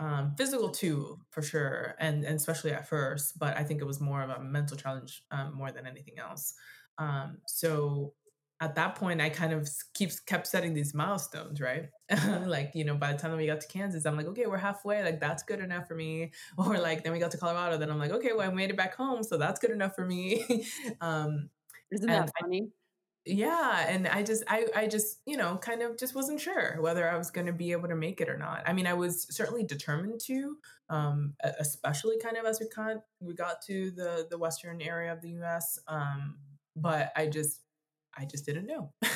[0.00, 4.00] Um, physical too, for sure, and and especially at first, but I think it was
[4.00, 6.54] more of a mental challenge um, more than anything else.
[6.98, 8.14] Um, so
[8.60, 11.88] at that point, I kind of keeps kept setting these milestones, right?
[12.46, 15.02] like you know, by the time we got to Kansas, I'm like, okay, we're halfway,
[15.02, 16.32] like that's good enough for me.
[16.58, 18.76] Or like then we got to Colorado, then I'm like, okay, well I made it
[18.76, 20.64] back home, so that's good enough for me.
[21.00, 21.50] um,
[21.90, 22.70] Isn't that funny?
[23.28, 27.08] Yeah and i just i i just you know kind of just wasn't sure whether
[27.08, 28.62] i was going to be able to make it or not.
[28.66, 30.56] I mean i was certainly determined to
[30.88, 35.20] um especially kind of as we got we got to the the western area of
[35.20, 36.36] the us um
[36.74, 37.60] but i just
[38.16, 38.92] i just didn't know.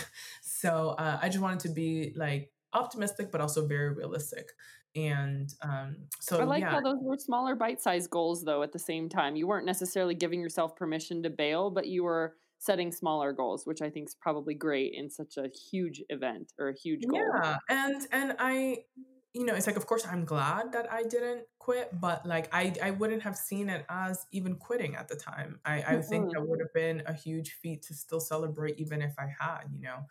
[0.43, 4.51] So uh, i just wanted to be like optimistic but also very realistic.
[4.95, 5.97] And um
[6.31, 6.71] I like yeah.
[6.71, 9.37] how those were smaller bite-sized goals though at the same time.
[9.37, 13.83] You weren't necessarily giving yourself permission to bail, but you were setting smaller goals, which
[13.83, 17.35] I think is probably great in such a huge event or a huge goal.
[17.35, 18.85] Yeah, and and I,
[19.35, 22.75] you know, it's like of course I'm glad that I didn't quit, but like I
[22.83, 25.61] I wouldn't have seen it as even quitting at the time.
[25.65, 26.35] I I think Mm-mm.
[26.35, 29.81] that would have been a huge feat to still celebrate even if I had, you
[29.81, 30.07] know.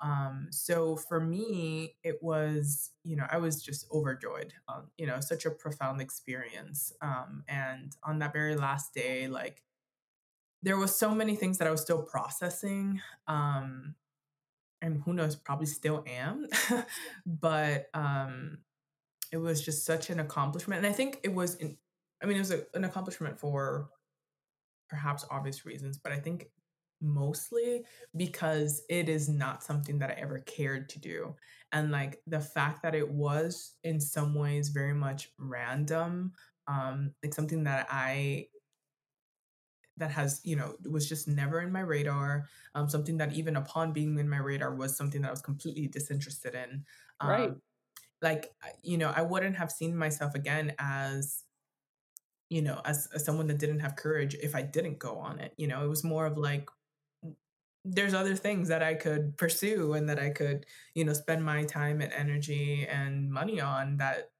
[0.00, 4.54] Um, so for me, it was, you know, I was just overjoyed.
[4.68, 6.92] Um, you know, such a profound experience.
[7.02, 9.64] Um, and on that very last day, like
[10.62, 13.00] there was so many things that I was still processing.
[13.26, 13.94] Um,
[14.80, 16.46] and who knows, probably still am.
[17.26, 18.58] but um
[19.32, 20.78] it was just such an accomplishment.
[20.78, 21.76] And I think it was in,
[22.22, 23.90] I mean, it was a, an accomplishment for
[24.88, 26.48] perhaps obvious reasons, but I think
[27.00, 27.84] mostly
[28.16, 31.34] because it is not something that I ever cared to do.
[31.72, 36.32] And like the fact that it was in some ways very much random,
[36.66, 38.46] um, like something that I
[39.98, 43.92] that has you know was just never in my radar um, something that even upon
[43.92, 46.84] being in my radar was something that i was completely disinterested in.
[47.20, 47.52] Um, right
[48.22, 51.44] like you know i wouldn't have seen myself again as
[52.48, 55.52] you know as, as someone that didn't have courage if i didn't go on it
[55.56, 55.84] you know?
[55.84, 56.68] It was more of like
[57.84, 61.64] there's other things that I could pursue and that I could, you know, spend my
[61.64, 64.30] time and energy and money on that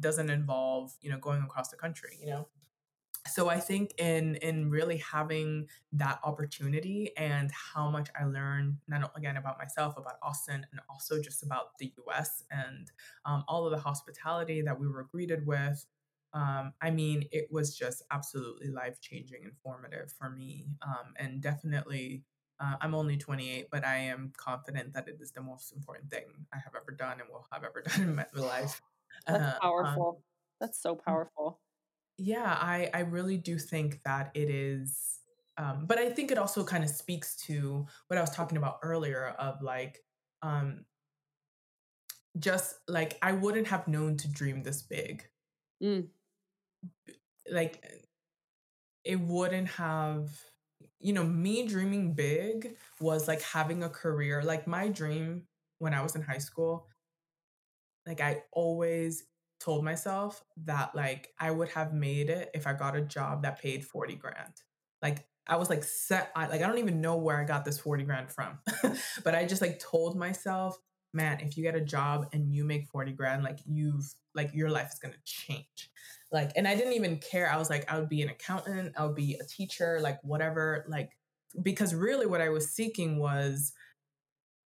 [0.00, 2.48] doesn't involve, you know, going across the country, you know.
[3.30, 9.12] So I think in in really having that opportunity and how much I learned not
[9.16, 12.44] again about myself, about Austin, and also just about the U.S.
[12.50, 12.90] and
[13.24, 15.84] um, all of the hospitality that we were greeted with.
[16.32, 21.40] Um, I mean, it was just absolutely life changing, and informative for me, um, and
[21.40, 22.22] definitely
[22.60, 26.24] uh, I'm only 28, but I am confident that it is the most important thing
[26.52, 28.82] I have ever done and will have ever done in my life.
[29.26, 30.22] That's uh, um, powerful.
[30.60, 31.58] That's so powerful.
[32.22, 35.20] Yeah, I, I really do think that it is.
[35.56, 38.78] Um, but I think it also kind of speaks to what I was talking about
[38.82, 39.98] earlier of like,
[40.42, 40.84] um,
[42.38, 45.24] just like I wouldn't have known to dream this big.
[45.82, 46.08] Mm.
[47.50, 47.82] Like,
[49.02, 50.30] it wouldn't have
[50.98, 54.42] you know, me dreaming big was like having a career.
[54.42, 55.44] Like my dream
[55.78, 56.86] when I was in high school,
[58.06, 59.24] like I always
[59.60, 63.60] told myself that like I would have made it if I got a job that
[63.60, 64.54] paid 40 grand.
[65.02, 67.78] Like I was like set I, like I don't even know where I got this
[67.78, 68.58] 40 grand from.
[69.24, 70.78] but I just like told myself,
[71.12, 74.70] man, if you get a job and you make 40 grand, like you've like your
[74.70, 75.90] life is going to change
[76.32, 79.04] like and i didn't even care i was like i would be an accountant i
[79.04, 81.10] would be a teacher like whatever like
[81.62, 83.72] because really what i was seeking was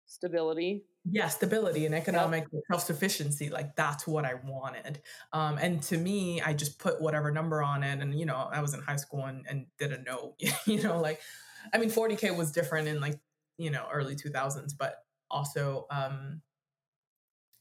[0.06, 2.62] stability yeah stability and economic yep.
[2.70, 5.00] self-sufficiency like that's what i wanted
[5.32, 8.60] um, and to me i just put whatever number on it and you know i
[8.60, 10.34] was in high school and, and didn't know
[10.66, 11.20] you know like
[11.72, 13.18] i mean 40k was different in like
[13.58, 14.96] you know early 2000s but
[15.30, 16.40] also um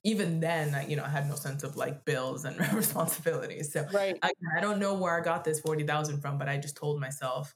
[0.04, 3.72] even then, you know, I had no sense of like bills and responsibilities.
[3.72, 4.18] So right.
[4.22, 7.56] I, I don't know where I got this 40,000 from, but I just told myself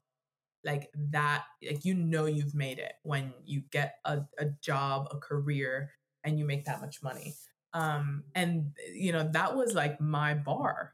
[0.68, 5.18] like that, like, you know, you've made it when you get a, a job, a
[5.18, 5.91] career,
[6.24, 7.34] and you make that much money.
[7.74, 10.93] Um, and, you know, that was like my bar.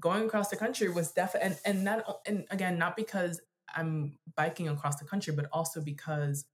[0.00, 3.40] Going across the country was definitely, and, and that and again, not because
[3.74, 6.44] I'm biking across the country, but also because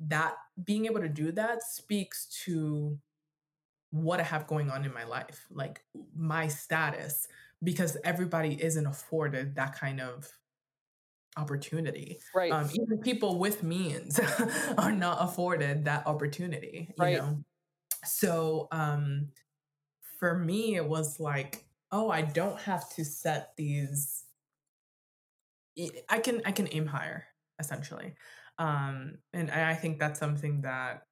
[0.00, 2.98] that being able to do that speaks to
[3.90, 5.82] what I have going on in my life, like
[6.14, 7.28] my status,
[7.62, 10.28] because everybody isn't afforded that kind of
[11.36, 12.18] opportunity.
[12.34, 12.52] Right.
[12.52, 14.20] Um, even people with means
[14.78, 16.92] are not afforded that opportunity.
[16.96, 17.16] You right.
[17.18, 17.44] know?
[18.04, 19.28] So um,
[20.18, 24.24] for me, it was like, oh, I don't have to set these.
[26.08, 27.26] I can I can aim higher
[27.58, 28.14] essentially,
[28.58, 31.02] um, and I think that's something that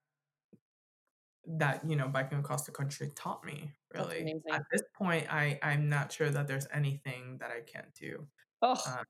[1.46, 5.88] that you know biking across the country taught me really at this point i i'm
[5.88, 8.26] not sure that there's anything that i can't do
[8.62, 9.04] oh um,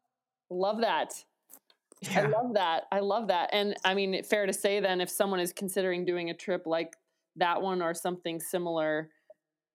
[0.51, 1.13] love that.
[2.01, 2.23] Yeah.
[2.23, 2.85] i love that.
[2.93, 3.51] I love that.
[3.53, 6.97] And i mean fair to say then if someone is considering doing a trip like
[7.37, 9.11] that one or something similar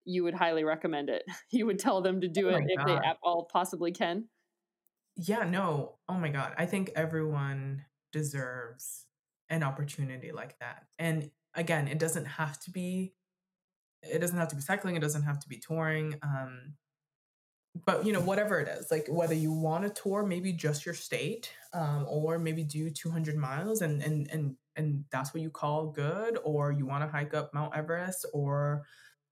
[0.06, 1.24] you would highly recommend it.
[1.50, 4.26] You would tell them to do oh it if they at all possibly can.
[5.16, 5.96] Yeah no.
[6.08, 6.54] Oh my god.
[6.56, 9.06] I think everyone deserves
[9.48, 10.86] an opportunity like that.
[10.98, 13.14] And again, it doesn't have to be
[14.02, 16.14] it doesn't have to be cycling, it doesn't have to be touring.
[16.22, 16.74] Um,
[17.84, 20.94] but you know, whatever it is, like whether you want to tour maybe just your
[20.94, 25.86] state, um, or maybe do 200 miles and and and and that's what you call
[25.88, 28.82] good, or you want to hike up Mount Everest, or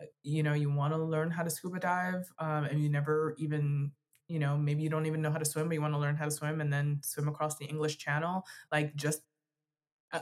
[0.01, 3.35] uh, you know, you want to learn how to scuba dive, um, and you never
[3.39, 3.93] even
[4.28, 6.15] you know maybe you don't even know how to swim but you want to learn
[6.15, 9.23] how to swim and then swim across the english channel like just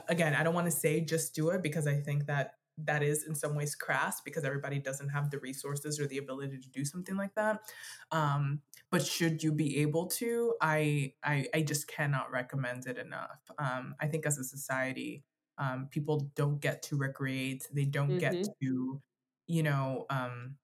[0.07, 3.23] again, I don't want to say just do it because I think that that is
[3.23, 6.85] in some ways crass because everybody doesn't have the resources or the ability to do
[6.85, 7.61] something like that.
[8.11, 13.39] Um, but should you be able to, I, I, I just cannot recommend it enough.
[13.57, 15.23] Um, I think as a society,
[15.57, 18.17] um, people don't get to recreate they don't mm-hmm.
[18.19, 19.01] get to
[19.47, 20.55] you know um,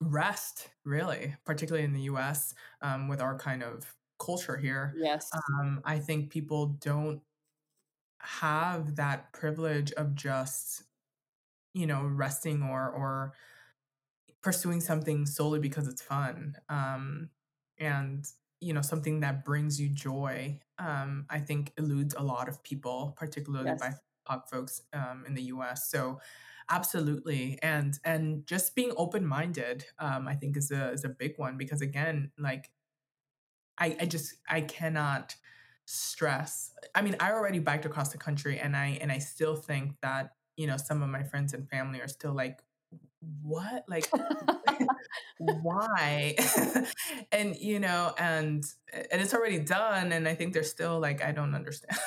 [0.00, 5.80] rest really particularly in the us um, with our kind of culture here yes um,
[5.84, 7.20] i think people don't
[8.20, 10.82] have that privilege of just
[11.74, 13.32] you know resting or or
[14.42, 17.28] pursuing something solely because it's fun um,
[17.78, 18.24] and
[18.60, 23.14] you know something that brings you joy um, i think eludes a lot of people
[23.16, 23.80] particularly yes.
[23.80, 23.92] by
[24.28, 26.20] BIPOC folks um, in the us so
[26.70, 31.56] absolutely and and just being open-minded um, i think is a is a big one
[31.56, 32.70] because again like
[33.78, 35.34] i i just i cannot
[35.86, 39.94] stress i mean i already biked across the country and i and i still think
[40.02, 42.58] that you know some of my friends and family are still like
[43.42, 43.84] what?
[43.88, 44.10] Like
[45.38, 46.36] why?
[47.32, 51.22] And you know and eh, and it's already done and i think they're still like
[51.22, 51.98] i don't understand.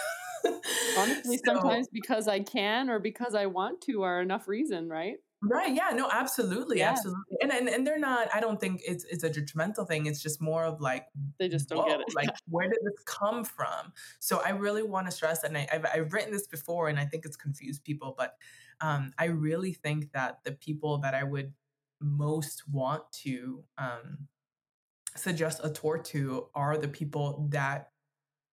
[0.98, 5.18] Honestly so, sometimes because i can or because i want to are enough reason right
[5.43, 6.91] right yeah no absolutely yeah.
[6.91, 10.22] absolutely and, and and they're not i don't think it's it's a judgmental thing it's
[10.22, 11.07] just more of like
[11.39, 15.07] they just don't get it like where did this come from so i really want
[15.07, 18.13] to stress and I, I've, I've written this before and i think it's confused people
[18.15, 18.35] but
[18.81, 21.53] um, I really think that the people that I would
[22.01, 24.27] most want to um,
[25.15, 27.91] suggest a tour to are the people that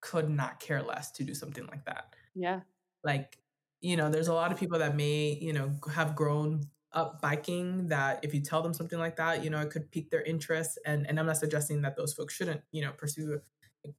[0.00, 2.14] could not care less to do something like that.
[2.34, 2.60] Yeah.
[3.02, 3.38] Like,
[3.80, 6.64] you know, there's a lot of people that may, you know, have grown
[6.98, 10.10] up biking that if you tell them something like that, you know, it could pique
[10.10, 10.78] their interest.
[10.84, 13.40] And and I'm not suggesting that those folks shouldn't, you know, pursue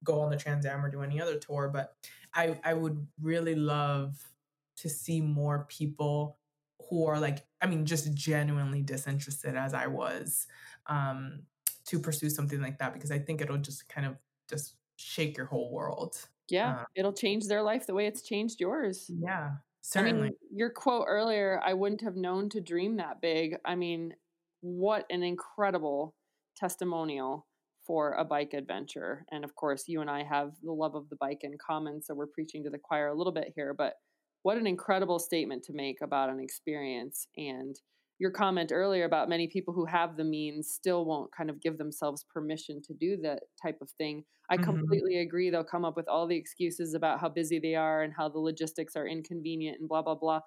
[0.04, 1.96] go on the Trans Am or do any other tour, but
[2.34, 4.18] I I would really love
[4.78, 6.38] to see more people
[6.90, 10.48] who are like, I mean, just genuinely disinterested as I was
[10.88, 11.44] um,
[11.86, 14.18] to pursue something like that because I think it'll just kind of
[14.50, 16.18] just shake your whole world.
[16.50, 19.12] Yeah, um, it'll change their life the way it's changed yours.
[19.12, 20.20] Yeah, certainly.
[20.20, 23.56] I mean, your quote earlier, I wouldn't have known to dream that big.
[23.66, 24.14] I mean,
[24.62, 26.16] what an incredible
[26.56, 27.48] testimonial
[27.86, 29.26] for a bike adventure.
[29.32, 32.14] And of course, you and I have the love of the bike in common, so
[32.14, 33.94] we're preaching to the choir a little bit here, but
[34.44, 37.76] what an incredible statement to make about an experience and
[38.20, 41.78] your comment earlier about many people who have the means still won't kind of give
[41.78, 44.26] themselves permission to do that type of thing.
[44.50, 44.66] I mm-hmm.
[44.66, 45.50] completely agree.
[45.50, 48.40] They'll come up with all the excuses about how busy they are and how the
[48.40, 50.42] logistics are inconvenient and blah, blah, blah.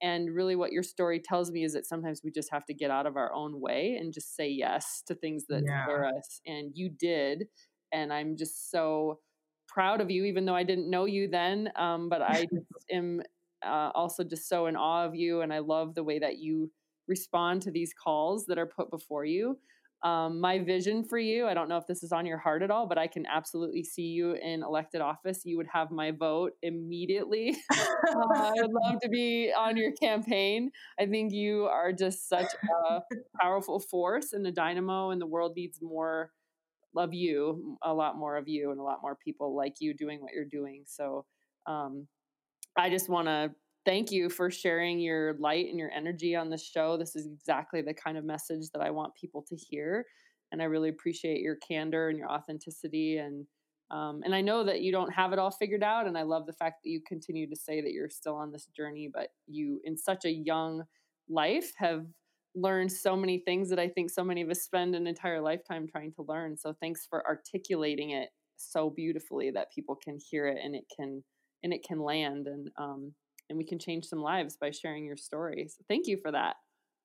[0.00, 2.90] And really, what your story tells me is that sometimes we just have to get
[2.90, 5.84] out of our own way and just say yes to things that yeah.
[5.84, 6.40] scare us.
[6.46, 7.46] And you did.
[7.92, 9.18] And I'm just so
[9.66, 11.70] proud of you, even though I didn't know you then.
[11.76, 12.46] Um, but I
[12.92, 13.22] am
[13.66, 15.40] uh, also just so in awe of you.
[15.40, 16.70] And I love the way that you
[17.08, 19.58] respond to these calls that are put before you.
[20.04, 22.70] Um, my vision for you, I don't know if this is on your heart at
[22.70, 25.42] all, but I can absolutely see you in elected office.
[25.44, 27.56] You would have my vote immediately.
[27.72, 27.76] uh,
[28.36, 30.70] I would love to be on your campaign.
[31.00, 32.46] I think you are just such
[32.88, 33.00] a
[33.40, 36.30] powerful force and a dynamo, and the world needs more
[36.96, 40.20] of you, a lot more of you, and a lot more people like you doing
[40.20, 40.84] what you're doing.
[40.86, 41.24] So,
[41.66, 42.06] um,
[42.76, 43.50] I just want to
[43.84, 46.96] thank you for sharing your light and your energy on this show.
[46.96, 50.04] This is exactly the kind of message that I want people to hear.
[50.52, 53.18] And I really appreciate your candor and your authenticity.
[53.18, 53.46] And
[53.90, 56.06] um, and I know that you don't have it all figured out.
[56.06, 58.66] And I love the fact that you continue to say that you're still on this
[58.76, 60.82] journey, but you, in such a young
[61.30, 62.04] life, have
[62.54, 65.86] learned so many things that I think so many of us spend an entire lifetime
[65.86, 66.56] trying to learn.
[66.56, 71.22] So thanks for articulating it so beautifully that people can hear it and it can
[71.62, 73.12] and it can land and um,
[73.48, 75.68] and we can change some lives by sharing your story.
[75.68, 76.56] So thank you for that.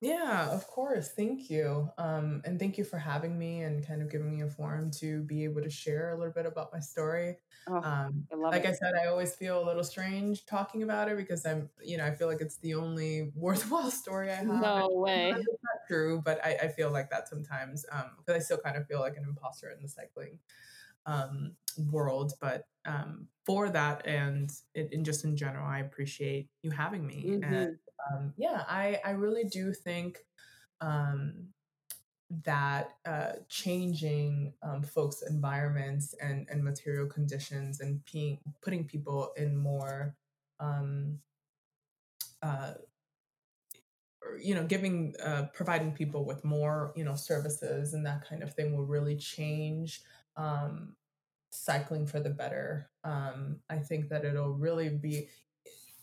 [0.02, 1.14] Yeah, of course.
[1.16, 1.90] Thank you.
[1.98, 5.24] Um, and thank you for having me and kind of giving me a forum to
[5.24, 7.38] be able to share a little bit about my story.
[7.70, 8.68] Oh, um, I like it.
[8.68, 12.06] I said, I always feel a little strange talking about it because I'm, you know,
[12.06, 14.48] I feel like it's the only worthwhile story I have.
[14.48, 15.32] No way.
[15.32, 18.86] Not true, but I, I feel like that sometimes because um, I still kind of
[18.88, 20.38] feel like an imposter in the cycling
[21.06, 21.56] um,
[21.92, 22.34] world.
[22.40, 27.26] But um, for that and, and just in general, I appreciate you having me.
[27.28, 27.54] Mm-hmm.
[27.54, 27.78] And
[28.12, 30.20] um, yeah, I, I really do think
[30.82, 31.48] um,
[32.46, 39.56] that uh, changing um, folks' environments and, and material conditions and pe- putting people in
[39.56, 40.16] more
[40.60, 41.20] um,
[42.42, 42.74] uh,
[44.42, 48.54] you know giving uh, providing people with more you know services and that kind of
[48.54, 50.02] thing will really change
[50.38, 50.96] um,
[51.52, 52.90] cycling for the better.
[53.04, 55.30] Um, I think that it'll really be,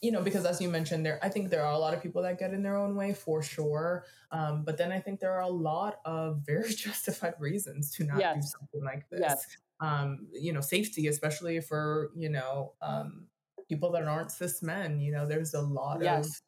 [0.01, 2.23] you know, because as you mentioned, there, I think there are a lot of people
[2.23, 4.05] that get in their own way for sure.
[4.31, 8.19] Um, but then I think there are a lot of very justified reasons to not
[8.19, 8.37] yes.
[8.37, 9.21] do something like this.
[9.21, 9.47] Yes.
[9.81, 13.27] Um, you know, safety, especially for, you know, um,
[13.69, 15.01] people that aren't cis men.
[15.01, 16.27] You know, there's a lot Yes.
[16.27, 16.41] of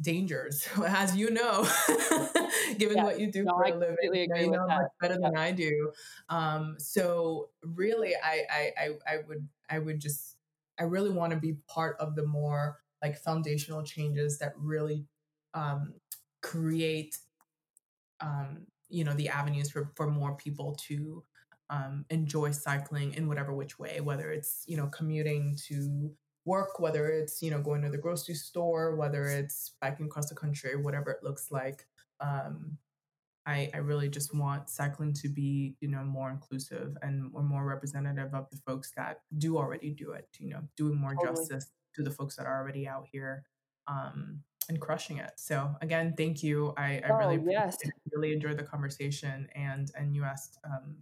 [0.00, 1.68] dangers, as you know,
[2.78, 3.04] given Yes.
[3.04, 3.98] what you do No, for I a living.
[4.00, 4.80] completely You know, with that.
[4.80, 5.92] much better than I do.
[6.28, 10.36] Um, so really, I, I, I, I would, I would just,
[10.78, 15.06] I really want to be part of the more like foundational changes that really
[15.54, 15.94] um,
[16.42, 17.18] create,
[18.20, 21.24] um, you know, the avenues for for more people to
[21.70, 26.14] um, enjoy cycling in whatever which way, whether it's you know commuting to
[26.44, 30.34] work, whether it's you know going to the grocery store, whether it's biking across the
[30.34, 31.86] country, whatever it looks like.
[32.20, 32.78] Um,
[33.46, 37.64] I, I really just want cycling to be you know more inclusive and or more
[37.64, 40.28] representative of the folks that do already do it.
[40.38, 41.36] You know, doing more Totally.
[41.36, 43.44] justice to the folks that are already out here
[43.88, 45.32] um, and crushing it.
[45.36, 46.72] So again, thank you.
[46.76, 47.76] I, I really Oh, yes.
[48.12, 50.96] really enjoyed the conversation and and you asked um,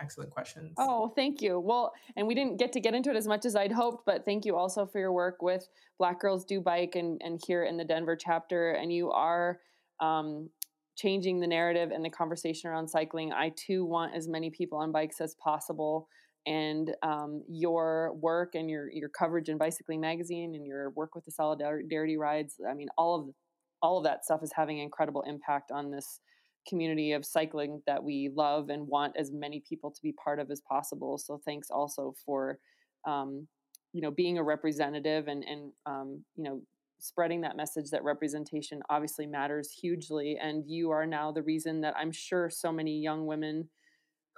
[0.00, 0.74] excellent questions.
[0.78, 1.58] Oh, thank you.
[1.58, 4.24] Well, and we didn't get to get into it as much as I'd hoped, but
[4.24, 5.68] thank you also for your work with
[5.98, 8.72] Black Girls Do Bike and, and here in the Denver chapter.
[8.72, 9.58] And you are
[10.00, 10.50] um,
[10.96, 13.32] changing the narrative and the conversation around cycling.
[13.32, 16.08] I too want as many people on bikes as possible.
[16.46, 21.24] And um, your work and your your coverage in Bicycling Magazine and your work with
[21.24, 23.34] the Solidarity Rides, I mean, all of
[23.82, 26.20] all of that stuff is having incredible impact on this
[26.68, 30.50] community of cycling that we love and want as many people to be part of
[30.50, 31.18] as possible.
[31.18, 32.58] So thanks also for,
[33.04, 33.48] um,
[33.92, 36.62] you know, being a representative and and um, you know
[36.98, 40.38] spreading that message that representation obviously matters hugely.
[40.38, 43.68] And you are now the reason that I'm sure so many young women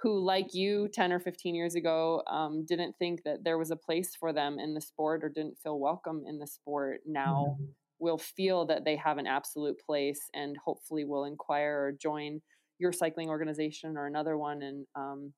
[0.01, 3.75] who, like you, 10 or 15 years ago, um, didn't think that there was a
[3.75, 7.75] place for them in the sport or didn't feel welcome in the sport now Mhm.
[7.99, 12.41] Will feel that they have an absolute place and hopefully will inquire or join
[12.79, 15.33] your cycling organization or another one and um,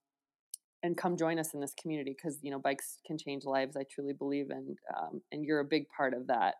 [0.84, 3.84] and come join us in this community because you know bikes can change lives i
[3.90, 6.56] truly believe and um, and you're a big part of that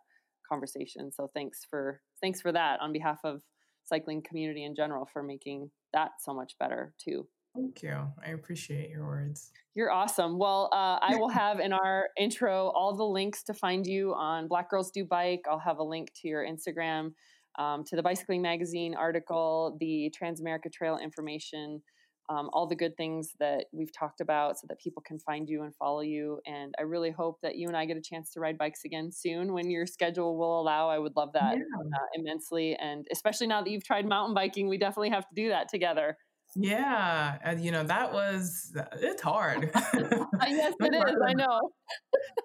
[0.52, 1.12] conversation.
[1.12, 3.42] So thanks for thanks for that on behalf of
[3.84, 7.96] cycling community in general for making that so much better too Thank you.
[8.26, 9.52] I appreciate your words.
[9.76, 10.38] you're awesome.
[10.38, 14.48] Well, uh, I will have in our intro all the links to find you on
[14.48, 15.42] Black Girls Do Bike.
[15.50, 17.14] I'll have a link to your Instagram,
[17.60, 21.82] um, to the Bicycling Magazine article, the Transamerica Trail information,
[22.30, 25.64] um, all the good things that we've talked about so that people can find you
[25.64, 26.40] and follow you.
[26.46, 29.12] And I really hope that you and I get a chance to ride bikes again
[29.12, 30.88] soon when your schedule will allow.
[30.90, 31.64] I would love that Yeah.
[31.94, 32.78] uh, immensely.
[32.78, 36.18] And especially now that you've tried mountain biking, we definitely have to do that together.
[36.56, 39.72] Yeah, and you know that was it's hard.
[39.94, 41.16] Uh, yes, it is.
[41.26, 41.72] I know.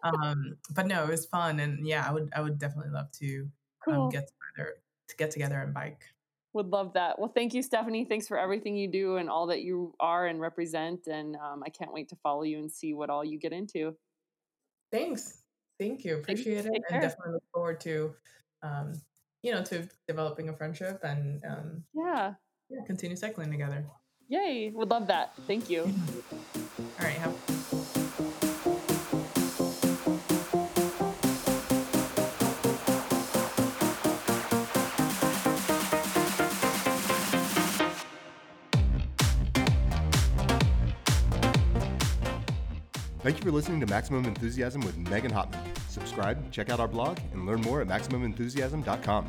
[0.02, 3.48] um, but no, it was fun, and yeah, I would I would definitely love to
[3.84, 4.02] Cool.
[4.04, 4.74] um, get together
[5.08, 6.02] to get together and bike.
[6.52, 7.18] Would love that.
[7.18, 8.04] Well, thank you, Stephanie.
[8.04, 11.06] Thanks for everything you do and all that you are and represent.
[11.06, 13.94] And um, I can't wait to follow you and see what all you get into.
[14.92, 15.38] Thanks,
[15.78, 18.14] thank you, Thank- appreciate it, and definitely look forward to,
[18.62, 18.92] um,
[19.42, 22.34] you know, to developing a friendship and um, Yeah.
[22.68, 23.84] Yeah, continue cycling together.
[24.28, 24.70] Yay.
[24.74, 25.34] Would love that.
[25.46, 25.82] Thank you.
[25.82, 27.34] All right, have
[43.26, 45.58] Thank you for listening to Maximum Enthusiasm with Megan Hottman.
[45.88, 49.28] Subscribe, check out our blog, and learn more at MaximumEnthusiasm.com.